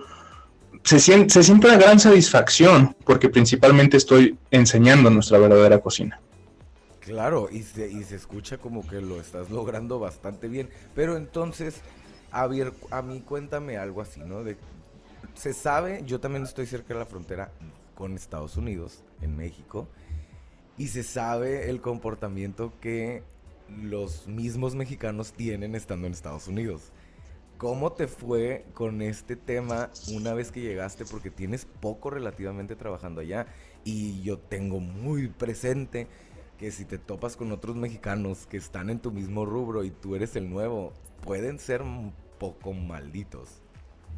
se 0.83 0.99
siente, 0.99 1.33
se 1.33 1.43
siente 1.43 1.67
una 1.67 1.77
gran 1.77 1.99
satisfacción 1.99 2.95
porque 3.05 3.29
principalmente 3.29 3.97
estoy 3.97 4.37
enseñando 4.49 5.09
nuestra 5.09 5.37
verdadera 5.37 5.79
cocina. 5.79 6.19
Claro, 7.01 7.49
y 7.51 7.63
se, 7.63 7.91
y 7.91 8.03
se 8.03 8.15
escucha 8.15 8.59
como 8.59 8.87
que 8.87 9.01
lo 9.01 9.19
estás 9.19 9.49
logrando 9.49 9.99
bastante 9.99 10.47
bien. 10.47 10.69
Pero 10.93 11.17
entonces, 11.17 11.81
a, 12.31 12.45
ver, 12.45 12.73
a 12.91 13.01
mí 13.01 13.21
cuéntame 13.21 13.77
algo 13.77 14.01
así, 14.01 14.21
¿no? 14.21 14.43
De, 14.43 14.55
se 15.33 15.53
sabe, 15.53 16.03
yo 16.05 16.19
también 16.19 16.43
estoy 16.43 16.67
cerca 16.67 16.93
de 16.93 16.99
la 16.99 17.05
frontera 17.07 17.51
con 17.95 18.13
Estados 18.13 18.55
Unidos, 18.55 19.03
en 19.21 19.35
México, 19.35 19.87
y 20.77 20.89
se 20.89 21.03
sabe 21.03 21.69
el 21.71 21.81
comportamiento 21.81 22.71
que 22.79 23.23
los 23.67 24.27
mismos 24.27 24.75
mexicanos 24.75 25.33
tienen 25.33 25.73
estando 25.73 26.05
en 26.05 26.13
Estados 26.13 26.47
Unidos. 26.47 26.91
¿Cómo 27.57 27.93
te 27.93 28.07
fue 28.07 28.65
con 28.73 29.01
este 29.01 29.35
tema 29.35 29.91
una 30.11 30.33
vez 30.33 30.51
que 30.51 30.61
llegaste? 30.61 31.05
Porque 31.05 31.29
tienes 31.29 31.65
poco 31.65 32.09
relativamente 32.09 32.75
trabajando 32.75 33.21
allá 33.21 33.47
y 33.83 34.21
yo 34.23 34.39
tengo 34.39 34.79
muy 34.79 35.27
presente 35.27 36.07
que 36.61 36.69
si 36.69 36.85
te 36.85 36.99
topas 36.99 37.35
con 37.35 37.51
otros 37.51 37.75
mexicanos 37.75 38.45
que 38.47 38.57
están 38.57 38.91
en 38.91 38.99
tu 38.99 39.11
mismo 39.11 39.47
rubro 39.47 39.83
y 39.83 39.89
tú 39.89 40.15
eres 40.15 40.35
el 40.35 40.47
nuevo, 40.47 40.93
pueden 41.25 41.57
ser 41.57 41.81
un 41.81 42.13
poco 42.37 42.71
malditos. 42.71 43.49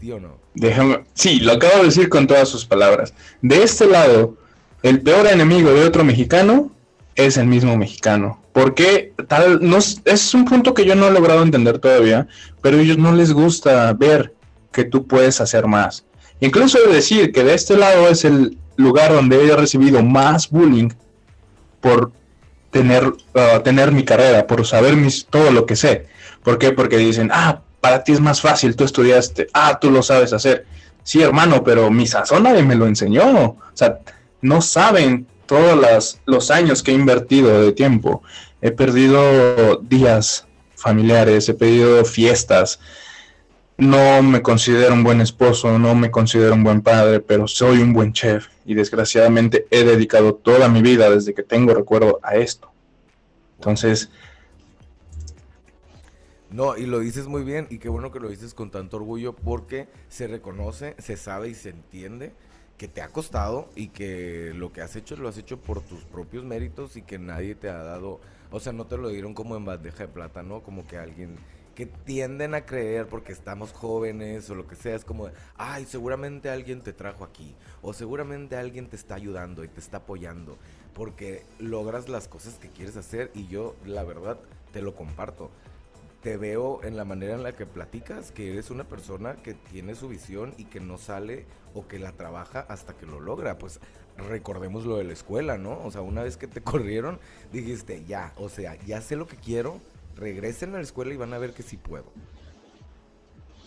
¿Sí 0.01 0.11
o 0.11 0.19
no? 0.19 0.39
Déjame, 0.53 1.05
sí, 1.13 1.39
lo 1.39 1.53
acabo 1.53 1.77
de 1.77 1.85
decir 1.85 2.09
con 2.09 2.27
todas 2.27 2.49
sus 2.49 2.65
palabras. 2.65 3.13
De 3.41 3.63
este 3.63 3.87
lado, 3.87 4.35
el 4.81 4.99
peor 5.01 5.27
enemigo 5.27 5.71
de 5.71 5.85
otro 5.85 6.03
mexicano 6.03 6.69
es 7.15 7.37
el 7.37 7.47
mismo 7.47 7.77
mexicano. 7.77 8.41
Porque 8.51 9.13
tal, 9.29 9.59
no, 9.61 9.77
es 9.77 10.33
un 10.33 10.43
punto 10.43 10.73
que 10.73 10.83
yo 10.83 10.95
no 10.95 11.07
he 11.07 11.11
logrado 11.11 11.43
entender 11.43 11.79
todavía, 11.79 12.27
pero 12.61 12.77
a 12.77 12.81
ellos 12.81 12.97
no 12.97 13.13
les 13.13 13.31
gusta 13.31 13.93
ver 13.93 14.33
que 14.73 14.83
tú 14.83 15.07
puedes 15.07 15.39
hacer 15.39 15.65
más. 15.65 16.05
Incluso 16.41 16.77
decir 16.91 17.31
que 17.31 17.45
de 17.45 17.53
este 17.53 17.77
lado 17.77 18.09
es 18.09 18.25
el 18.25 18.57
lugar 18.75 19.13
donde 19.13 19.47
he 19.47 19.55
recibido 19.55 20.03
más 20.03 20.49
bullying 20.49 20.89
por 21.79 22.11
tener, 22.73 23.05
uh, 23.05 23.59
tener 23.63 23.91
mi 23.91 24.03
carrera, 24.03 24.45
por 24.47 24.65
saber 24.65 24.97
mis, 24.97 25.27
todo 25.27 25.51
lo 25.51 25.65
que 25.65 25.77
sé. 25.77 26.07
¿Por 26.43 26.57
qué? 26.57 26.71
Porque 26.73 26.97
dicen, 26.97 27.29
ah, 27.31 27.61
para 27.79 28.03
ti 28.03 28.11
es 28.11 28.19
más 28.19 28.41
fácil, 28.41 28.75
tú 28.75 28.83
estudiaste, 28.83 29.47
ah, 29.53 29.77
tú 29.79 29.91
lo 29.91 30.01
sabes 30.01 30.33
hacer. 30.33 30.65
Sí, 31.03 31.21
hermano, 31.21 31.63
pero 31.63 31.91
mi 31.91 32.07
sazón 32.07 32.43
nadie 32.43 32.63
me 32.63 32.75
lo 32.75 32.87
enseñó. 32.87 33.41
O 33.41 33.57
sea, 33.73 33.99
no 34.41 34.61
saben 34.61 35.27
todos 35.45 36.17
los 36.25 36.51
años 36.51 36.81
que 36.81 36.91
he 36.91 36.95
invertido 36.95 37.61
de 37.61 37.71
tiempo. 37.73 38.23
He 38.61 38.71
perdido 38.71 39.77
días 39.77 40.47
familiares, 40.75 41.47
he 41.49 41.53
perdido 41.53 42.03
fiestas. 42.05 42.79
No 43.77 44.23
me 44.23 44.41
considero 44.41 44.93
un 44.93 45.03
buen 45.03 45.21
esposo, 45.21 45.77
no 45.77 45.93
me 45.93 46.09
considero 46.09 46.53
un 46.53 46.63
buen 46.63 46.81
padre, 46.81 47.19
pero 47.19 47.47
soy 47.47 47.79
un 47.79 47.93
buen 47.93 48.13
chef 48.13 48.47
y 48.65 48.75
desgraciadamente 48.75 49.67
he 49.69 49.83
dedicado 49.83 50.35
toda 50.35 50.69
mi 50.69 50.81
vida 50.81 51.09
desde 51.09 51.33
que 51.33 51.43
tengo 51.43 51.73
recuerdo 51.73 52.19
a 52.23 52.35
esto. 52.35 52.71
Entonces... 53.57 54.09
No, 56.49 56.77
y 56.77 56.85
lo 56.85 56.99
dices 56.99 57.27
muy 57.27 57.43
bien 57.43 57.65
y 57.71 57.79
qué 57.79 57.89
bueno 57.89 58.11
que 58.11 58.19
lo 58.19 58.29
dices 58.29 58.53
con 58.53 58.69
tanto 58.69 58.97
orgullo 58.97 59.33
porque 59.33 59.87
se 60.07 60.27
reconoce, 60.27 60.95
se 60.99 61.17
sabe 61.17 61.49
y 61.49 61.55
se 61.55 61.69
entiende 61.69 62.31
que 62.77 62.87
te 62.87 63.01
ha 63.01 63.07
costado 63.07 63.69
y 63.75 63.87
que 63.87 64.51
lo 64.53 64.71
que 64.71 64.81
has 64.81 64.95
hecho 64.95 65.15
lo 65.15 65.29
has 65.29 65.37
hecho 65.37 65.59
por 65.59 65.81
tus 65.81 66.03
propios 66.03 66.43
méritos 66.43 66.95
y 66.95 67.01
que 67.01 67.17
nadie 67.17 67.55
te 67.55 67.69
ha 67.69 67.81
dado, 67.81 68.19
o 68.51 68.59
sea, 68.59 68.73
no 68.73 68.85
te 68.85 68.97
lo 68.97 69.09
dieron 69.09 69.33
como 69.33 69.55
en 69.55 69.65
bandeja 69.65 70.03
de 70.05 70.09
plata, 70.09 70.43
¿no? 70.43 70.61
Como 70.61 70.85
que 70.85 70.97
alguien 70.97 71.37
que 71.75 71.85
tienden 71.85 72.53
a 72.53 72.65
creer 72.65 73.07
porque 73.07 73.31
estamos 73.31 73.71
jóvenes 73.71 74.49
o 74.49 74.55
lo 74.55 74.67
que 74.67 74.75
sea, 74.75 74.95
es 74.95 75.05
como, 75.05 75.29
ay, 75.57 75.85
seguramente 75.85 76.49
alguien 76.49 76.81
te 76.81 76.93
trajo 76.93 77.23
aquí, 77.23 77.55
o 77.81 77.93
seguramente 77.93 78.55
alguien 78.55 78.87
te 78.87 78.95
está 78.95 79.15
ayudando 79.15 79.63
y 79.63 79.67
te 79.67 79.79
está 79.79 79.97
apoyando, 79.97 80.57
porque 80.93 81.43
logras 81.59 82.09
las 82.09 82.27
cosas 82.27 82.55
que 82.55 82.69
quieres 82.69 82.95
hacer 82.97 83.31
y 83.33 83.47
yo, 83.47 83.75
la 83.85 84.03
verdad, 84.03 84.39
te 84.71 84.81
lo 84.81 84.95
comparto. 84.95 85.49
Te 86.21 86.37
veo 86.37 86.81
en 86.83 86.95
la 86.95 87.03
manera 87.03 87.33
en 87.33 87.43
la 87.43 87.53
que 87.53 87.65
platicas 87.65 88.31
que 88.31 88.53
eres 88.53 88.69
una 88.69 88.85
persona 88.85 89.35
que 89.35 89.53
tiene 89.53 89.93
su 89.93 90.07
visión 90.07 90.53
y 90.57 90.65
que 90.65 90.79
no 90.79 90.97
sale 90.97 91.45
o 91.73 91.85
que 91.85 91.99
la 91.99 92.13
trabaja 92.13 92.61
hasta 92.61 92.93
que 92.93 93.05
lo 93.05 93.19
logra. 93.19 93.57
Pues 93.57 93.81
recordemos 94.17 94.85
lo 94.85 94.97
de 94.97 95.03
la 95.03 95.11
escuela, 95.11 95.57
¿no? 95.57 95.83
O 95.83 95.91
sea, 95.91 95.99
una 95.99 96.23
vez 96.23 96.37
que 96.37 96.47
te 96.47 96.61
corrieron, 96.63 97.19
dijiste, 97.51 98.05
ya, 98.05 98.33
o 98.37 98.47
sea, 98.47 98.75
ya 98.85 99.01
sé 99.01 99.17
lo 99.17 99.27
que 99.27 99.35
quiero, 99.35 99.81
regresen 100.15 100.73
a 100.73 100.77
la 100.77 100.83
escuela 100.83 101.13
y 101.13 101.17
van 101.17 101.33
a 101.33 101.37
ver 101.37 101.53
que 101.53 101.63
sí 101.63 101.77
puedo. 101.77 102.05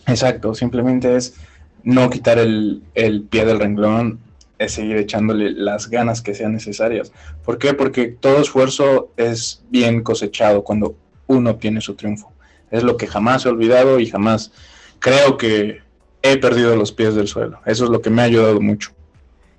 Exacto, 0.07 0.53
simplemente 0.53 1.15
es 1.15 1.35
no 1.83 2.09
quitar 2.09 2.39
el, 2.39 2.81
pie 3.29 3.45
del 3.45 3.59
renglón, 3.59 4.19
es 4.57 4.73
seguir 4.73 4.97
echándole 4.97 5.51
las 5.51 5.89
ganas 5.89 6.21
que 6.21 6.33
sean 6.33 6.53
necesarias. 6.53 7.11
¿Por 7.43 7.57
qué? 7.57 7.73
Porque 7.73 8.07
todo 8.07 8.39
esfuerzo 8.39 9.11
es 9.17 9.63
bien 9.69 10.01
cosechado 10.03 10.63
cuando 10.63 10.95
uno 11.27 11.51
obtiene 11.51 11.81
su 11.81 11.95
triunfo. 11.95 12.31
Es 12.71 12.83
lo 12.83 12.97
que 12.97 13.07
jamás 13.07 13.45
he 13.45 13.49
olvidado 13.49 13.99
y 13.99 14.07
jamás 14.07 14.51
creo 14.99 15.37
que 15.37 15.81
he 16.21 16.37
perdido 16.37 16.75
los 16.75 16.91
pies 16.91 17.15
del 17.15 17.27
suelo. 17.27 17.59
Eso 17.65 17.85
es 17.85 17.89
lo 17.89 18.01
que 18.01 18.09
me 18.09 18.21
ha 18.21 18.25
ayudado 18.25 18.59
mucho. 18.59 18.91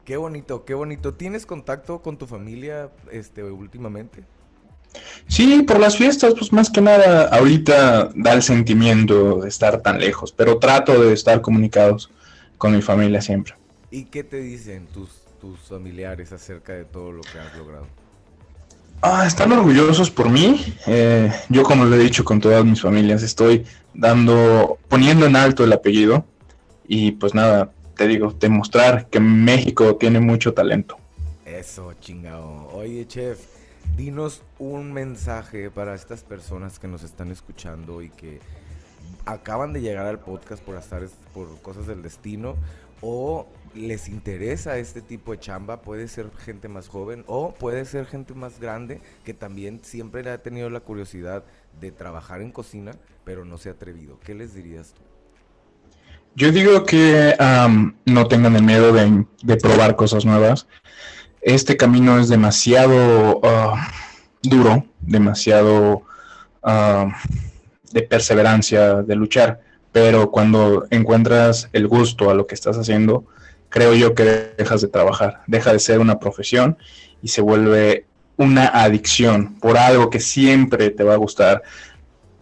Qué 0.05 0.17
bonito, 0.17 0.65
qué 0.65 0.75
bonito. 0.75 1.15
¿Tienes 1.15 1.47
contacto 1.47 2.01
con 2.01 2.17
tu 2.17 2.27
familia 2.27 2.91
este, 3.13 3.43
últimamente? 3.43 4.25
Sí, 5.27 5.63
por 5.63 5.79
las 5.79 5.97
fiestas, 5.97 6.35
pues 6.39 6.53
más 6.53 6.71
que 6.71 6.81
nada, 6.81 7.29
ahorita 7.29 8.11
da 8.15 8.33
el 8.33 8.43
sentimiento 8.43 9.41
de 9.41 9.49
estar 9.49 9.83
tan 9.83 10.01
lejos, 10.01 10.33
pero 10.33 10.59
trato 10.59 11.03
de 11.03 11.13
estar 11.13 11.41
comunicados 11.43 12.11
con 12.57 12.75
mi 12.75 12.83
familia 12.83 13.21
siempre. 13.21 13.55
¿Y 13.91 14.05
qué 14.05 14.25
te 14.25 14.41
dicen 14.41 14.87
tus, 14.87 15.11
tus 15.41 15.59
familiares 15.61 16.33
acerca 16.33 16.73
de 16.73 16.85
todo 16.85 17.13
lo 17.13 17.23
que 17.23 17.39
has 17.39 17.57
logrado? 17.57 17.87
Ah, 19.01 19.27
están 19.27 19.53
orgullosos 19.53 20.11
por 20.11 20.29
mí. 20.29 20.75
Eh, 20.87 21.31
yo, 21.49 21.63
como 21.63 21.85
lo 21.85 21.95
he 21.95 21.99
dicho 21.99 22.25
con 22.25 22.41
todas 22.41 22.65
mis 22.65 22.81
familias, 22.81 23.23
estoy 23.23 23.65
dando, 23.95 24.79
poniendo 24.89 25.27
en 25.27 25.37
alto 25.37 25.63
el 25.63 25.73
apellido 25.73 26.25
y 26.87 27.13
pues 27.13 27.35
nada, 27.35 27.71
te 27.97 28.09
digo, 28.09 28.35
demostrar 28.41 29.07
que 29.09 29.21
México 29.21 29.97
tiene 29.97 30.21
mucho 30.21 30.53
talento. 30.53 30.99
Eso, 31.45 31.93
chingado. 32.01 32.69
Oye, 32.73 33.07
chef, 33.07 33.39
dinos 33.99 34.43
un 34.61 34.93
mensaje 34.93 35.71
para 35.71 35.97
estas 35.97 36.23
personas 36.23 36.79
que 36.79 36.87
nos 36.87 37.03
están 37.03 37.33
escuchando 37.33 38.01
y 38.01 38.11
que 38.11 38.39
acaban 39.27 39.73
de 39.73 39.81
llegar 39.81 40.07
al 40.07 40.21
podcast 40.21 40.63
por 40.63 40.77
estar 40.77 41.03
por 41.35 41.61
cosas 41.63 41.89
del 41.89 42.01
destino 42.01 42.55
o 43.01 43.49
les 43.75 44.09
interesa 44.09 44.79
este 44.79 45.03
tipo 45.03 45.33
de 45.33 45.41
chamba, 45.41 45.83
puede 45.83 46.07
ser 46.07 46.31
gente 46.39 46.69
más 46.69 46.87
joven 46.87 47.25
o 47.27 47.53
puede 47.55 47.85
ser 47.85 48.07
gente 48.07 48.35
más 48.35 48.61
grande 48.61 49.01
que 49.25 49.35
también 49.35 49.81
siempre 49.83 50.29
ha 50.31 50.39
tenido 50.39 50.71
la 50.71 50.81
curiosidad 50.81 51.43
de 51.81 51.91
trabajar 51.91 52.41
en 52.41 52.53
cocina, 52.53 52.93
pero 53.25 53.45
no 53.45 53.59
se 53.59 53.69
ha 53.69 53.73
atrevido. 53.73 54.21
¿Qué 54.21 54.33
les 54.33 54.55
dirías 54.55 54.95
tú? 54.95 55.03
Yo 56.37 56.53
digo 56.53 56.85
que 56.85 57.35
no 58.05 58.29
tengan 58.29 58.55
el 58.55 58.63
miedo 58.63 58.93
de, 58.93 59.57
probar 59.57 59.97
cosas 59.97 60.25
nuevas. 60.25 60.69
Este 61.41 61.77
camino 61.77 62.19
es 62.19 62.29
demasiado 62.29 63.41
ah, 63.45 63.91
duro, 64.43 64.85
demasiado 65.01 66.03
ah, 66.63 67.09
de 67.93 68.03
perseverancia, 68.03 69.03
de 69.03 69.15
luchar, 69.15 69.61
pero 69.93 70.31
cuando 70.31 70.87
encuentras 70.91 71.69
el 71.73 71.89
gusto 71.89 72.31
a 72.31 72.35
lo 72.35 72.47
que 72.47 72.55
estás 72.55 72.77
haciendo, 72.77 73.25
creo 73.69 73.95
yo 73.95 74.15
que 74.15 74.53
dejas 74.57 74.81
de 74.81 74.89
trabajar, 74.89 75.43
deja 75.47 75.73
de 75.73 75.79
ser 75.79 76.01
una 76.01 76.19
profesión 76.19 76.77
y 77.23 77.29
se 77.29 77.41
vuelve 77.41 78.07
una 78.37 78.67
adicción 78.67 79.55
por 79.59 79.77
algo 79.77 80.11
que 80.11 80.21
siempre 80.21 80.91
te 80.91 81.05
va 81.05 81.15
a 81.15 81.19
gustar, 81.19 81.63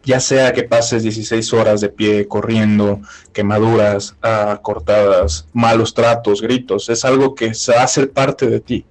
ya 0.07 0.21
sea 0.21 0.53
que 0.53 0.63
pases 0.63 1.03
16 1.03 1.53
horas 1.53 1.81
de 1.81 1.89
pie 1.89 2.29
corriendo, 2.29 3.01
quemaduras, 3.33 4.15
ah, 4.23 4.61
cortadas, 4.63 5.49
malos 5.53 5.95
tratos, 5.95 6.41
gritos, 6.41 6.89
es 6.89 7.05
algo 7.05 7.35
que 7.35 7.55
se 7.55 7.75
va 7.75 7.83
a 7.83 7.89
ser 7.89 8.13
parte 8.13 8.47
de 8.47 8.61
ti. 8.61 8.87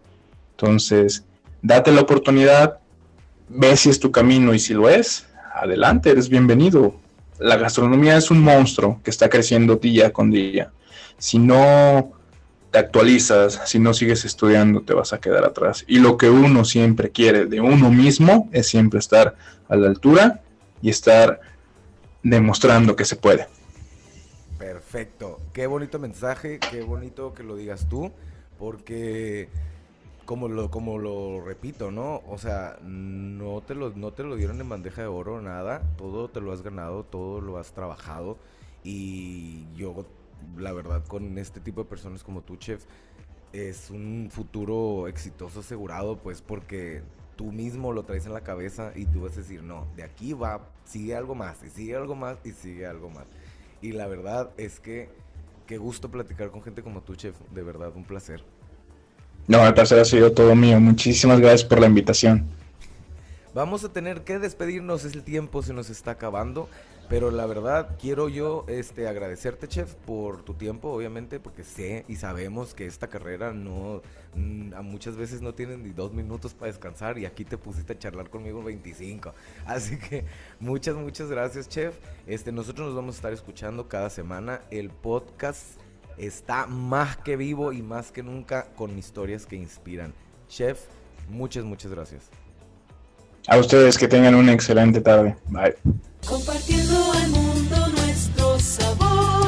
Entonces, 0.51 1.23
date 1.61 1.93
la 1.93 2.01
oportunidad, 2.01 2.79
ve 3.47 3.77
si 3.77 3.89
es 3.89 3.99
tu 4.01 4.11
camino 4.11 4.53
y 4.53 4.59
si 4.59 4.73
lo 4.73 4.89
es, 4.89 5.25
adelante, 5.53 6.09
eres 6.09 6.27
bienvenido. 6.27 6.95
La 7.39 7.55
gastronomía 7.55 8.17
es 8.17 8.29
un 8.29 8.41
monstruo 8.41 8.99
que 9.01 9.09
está 9.09 9.29
creciendo 9.29 9.77
día 9.77 10.11
con 10.11 10.31
día. 10.31 10.73
Si 11.17 11.39
no 11.39 12.11
te 12.71 12.79
actualizas, 12.79 13.61
si 13.63 13.79
no 13.79 13.93
sigues 13.93 14.25
estudiando, 14.25 14.81
te 14.81 14.93
vas 14.93 15.13
a 15.13 15.21
quedar 15.21 15.45
atrás. 15.45 15.85
Y 15.87 15.99
lo 15.99 16.17
que 16.17 16.29
uno 16.29 16.65
siempre 16.65 17.09
quiere 17.11 17.45
de 17.45 17.61
uno 17.61 17.89
mismo 17.89 18.49
es 18.51 18.67
siempre 18.67 18.99
estar 18.99 19.37
a 19.69 19.77
la 19.77 19.87
altura 19.87 20.41
y 20.85 20.89
estar 20.89 21.41
demostrando 22.21 22.95
que 22.95 23.05
se 23.05 23.15
puede. 23.15 23.47
Perfecto. 24.59 25.41
Qué 25.51 25.65
bonito 25.65 25.97
mensaje, 25.97 26.59
qué 26.59 26.83
bonito 26.83 27.33
que 27.33 27.41
lo 27.41 27.55
digas 27.55 27.89
tú, 27.89 28.11
porque 28.59 29.49
como 30.25 30.47
lo, 30.47 30.69
como 30.69 30.99
lo 30.99 31.41
repito, 31.41 31.89
¿no? 31.89 32.21
O 32.27 32.37
sea, 32.37 32.77
no 32.83 33.63
te, 33.65 33.73
lo, 33.73 33.93
no 33.95 34.13
te 34.13 34.21
lo 34.21 34.35
dieron 34.35 34.61
en 34.61 34.69
bandeja 34.69 35.01
de 35.01 35.07
oro, 35.07 35.41
nada. 35.41 35.81
Todo 35.97 36.29
te 36.29 36.39
lo 36.39 36.51
has 36.53 36.61
ganado, 36.61 37.03
todo 37.03 37.41
lo 37.41 37.57
has 37.57 37.71
trabajado. 37.71 38.37
Y 38.83 39.65
yo, 39.75 40.05
la 40.55 40.71
verdad, 40.71 41.03
con 41.07 41.35
este 41.39 41.61
tipo 41.61 41.81
de 41.81 41.89
personas 41.89 42.23
como 42.23 42.41
tú, 42.41 42.57
chef, 42.57 42.85
es 43.53 43.89
un 43.89 44.29
futuro 44.31 45.07
exitoso 45.07 45.61
asegurado, 45.61 46.17
pues 46.19 46.43
porque 46.43 47.01
tú 47.35 47.51
mismo 47.51 47.91
lo 47.91 48.03
traes 48.03 48.25
en 48.25 48.33
la 48.33 48.41
cabeza 48.41 48.91
y 48.95 49.05
tú 49.05 49.21
vas 49.21 49.33
a 49.33 49.41
decir, 49.41 49.63
no, 49.63 49.87
de 49.95 50.03
aquí 50.03 50.33
va, 50.33 50.61
sigue 50.85 51.15
algo 51.15 51.35
más, 51.35 51.63
y 51.63 51.69
sigue 51.69 51.95
algo 51.95 52.15
más, 52.15 52.37
y 52.43 52.51
sigue 52.51 52.85
algo 52.85 53.09
más. 53.09 53.25
Y 53.81 53.91
la 53.91 54.07
verdad 54.07 54.49
es 54.57 54.79
que, 54.79 55.09
qué 55.67 55.77
gusto 55.77 56.09
platicar 56.09 56.51
con 56.51 56.61
gente 56.61 56.81
como 56.81 57.01
tú, 57.01 57.15
chef, 57.15 57.35
de 57.53 57.63
verdad, 57.63 57.91
un 57.95 58.05
placer. 58.05 58.43
No, 59.47 59.65
el 59.65 59.73
placer 59.73 59.99
ha 59.99 60.05
sido 60.05 60.31
todo 60.31 60.55
mío. 60.55 60.79
Muchísimas 60.79 61.39
gracias 61.39 61.63
por 61.63 61.79
la 61.79 61.85
invitación. 61.85 62.47
Vamos 63.53 63.83
a 63.83 63.93
tener 63.93 64.23
que 64.23 64.39
despedirnos, 64.39 65.05
es 65.05 65.13
el 65.13 65.23
tiempo 65.23 65.61
se 65.61 65.73
nos 65.73 65.89
está 65.89 66.11
acabando. 66.11 66.67
Pero 67.07 67.29
la 67.29 67.45
verdad, 67.45 67.97
quiero 67.99 68.29
yo 68.29 68.65
este, 68.67 69.07
agradecerte, 69.07 69.67
chef, 69.67 69.93
por 69.93 70.43
tu 70.43 70.55
tiempo, 70.55 70.89
obviamente, 70.89 71.39
porque 71.39 71.63
sé 71.63 72.03
y 72.07 72.15
sabemos 72.15 72.73
que 72.73 72.87
esta 72.87 73.07
carrera 73.07 73.53
no, 73.53 74.01
mm, 74.33 74.73
muchas 74.81 75.15
veces 75.15 75.41
no 75.41 75.53
tienen 75.53 75.83
ni 75.83 75.91
dos 75.91 76.13
minutos 76.13 76.55
para 76.55 76.71
descansar 76.71 77.19
y 77.19 77.25
aquí 77.25 77.45
te 77.45 77.57
pusiste 77.57 77.93
a 77.93 77.99
charlar 77.99 78.29
conmigo 78.29 78.63
25. 78.63 79.33
Así 79.65 79.99
que 79.99 80.25
muchas, 80.59 80.95
muchas 80.95 81.29
gracias, 81.29 81.69
chef. 81.69 81.95
Este, 82.25 82.51
nosotros 82.51 82.87
nos 82.87 82.95
vamos 82.95 83.15
a 83.15 83.17
estar 83.17 83.33
escuchando 83.33 83.87
cada 83.87 84.09
semana. 84.09 84.61
El 84.71 84.89
podcast 84.89 85.79
está 86.17 86.65
más 86.65 87.17
que 87.17 87.35
vivo 87.35 87.71
y 87.71 87.83
más 87.83 88.11
que 88.11 88.23
nunca 88.23 88.65
con 88.75 88.97
historias 88.97 89.45
que 89.45 89.55
inspiran. 89.55 90.13
Chef, 90.47 90.79
muchas, 91.29 91.65
muchas 91.65 91.91
gracias. 91.91 92.29
A 93.47 93.57
ustedes 93.57 93.95
que 93.95 94.07
tengan 94.07 94.33
una 94.33 94.53
excelente 94.53 95.01
tarde. 95.01 95.35
Bye. 95.49 95.75
Compartiendo 96.25 97.11
al 97.13 97.29
mundo 97.29 97.87
nuestro 97.97 98.59
sabor. 98.59 99.47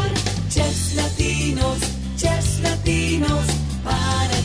Chefs 0.50 0.94
latinos, 0.96 1.78
chefs 2.16 2.60
latinos 2.62 3.46
para 3.84 4.37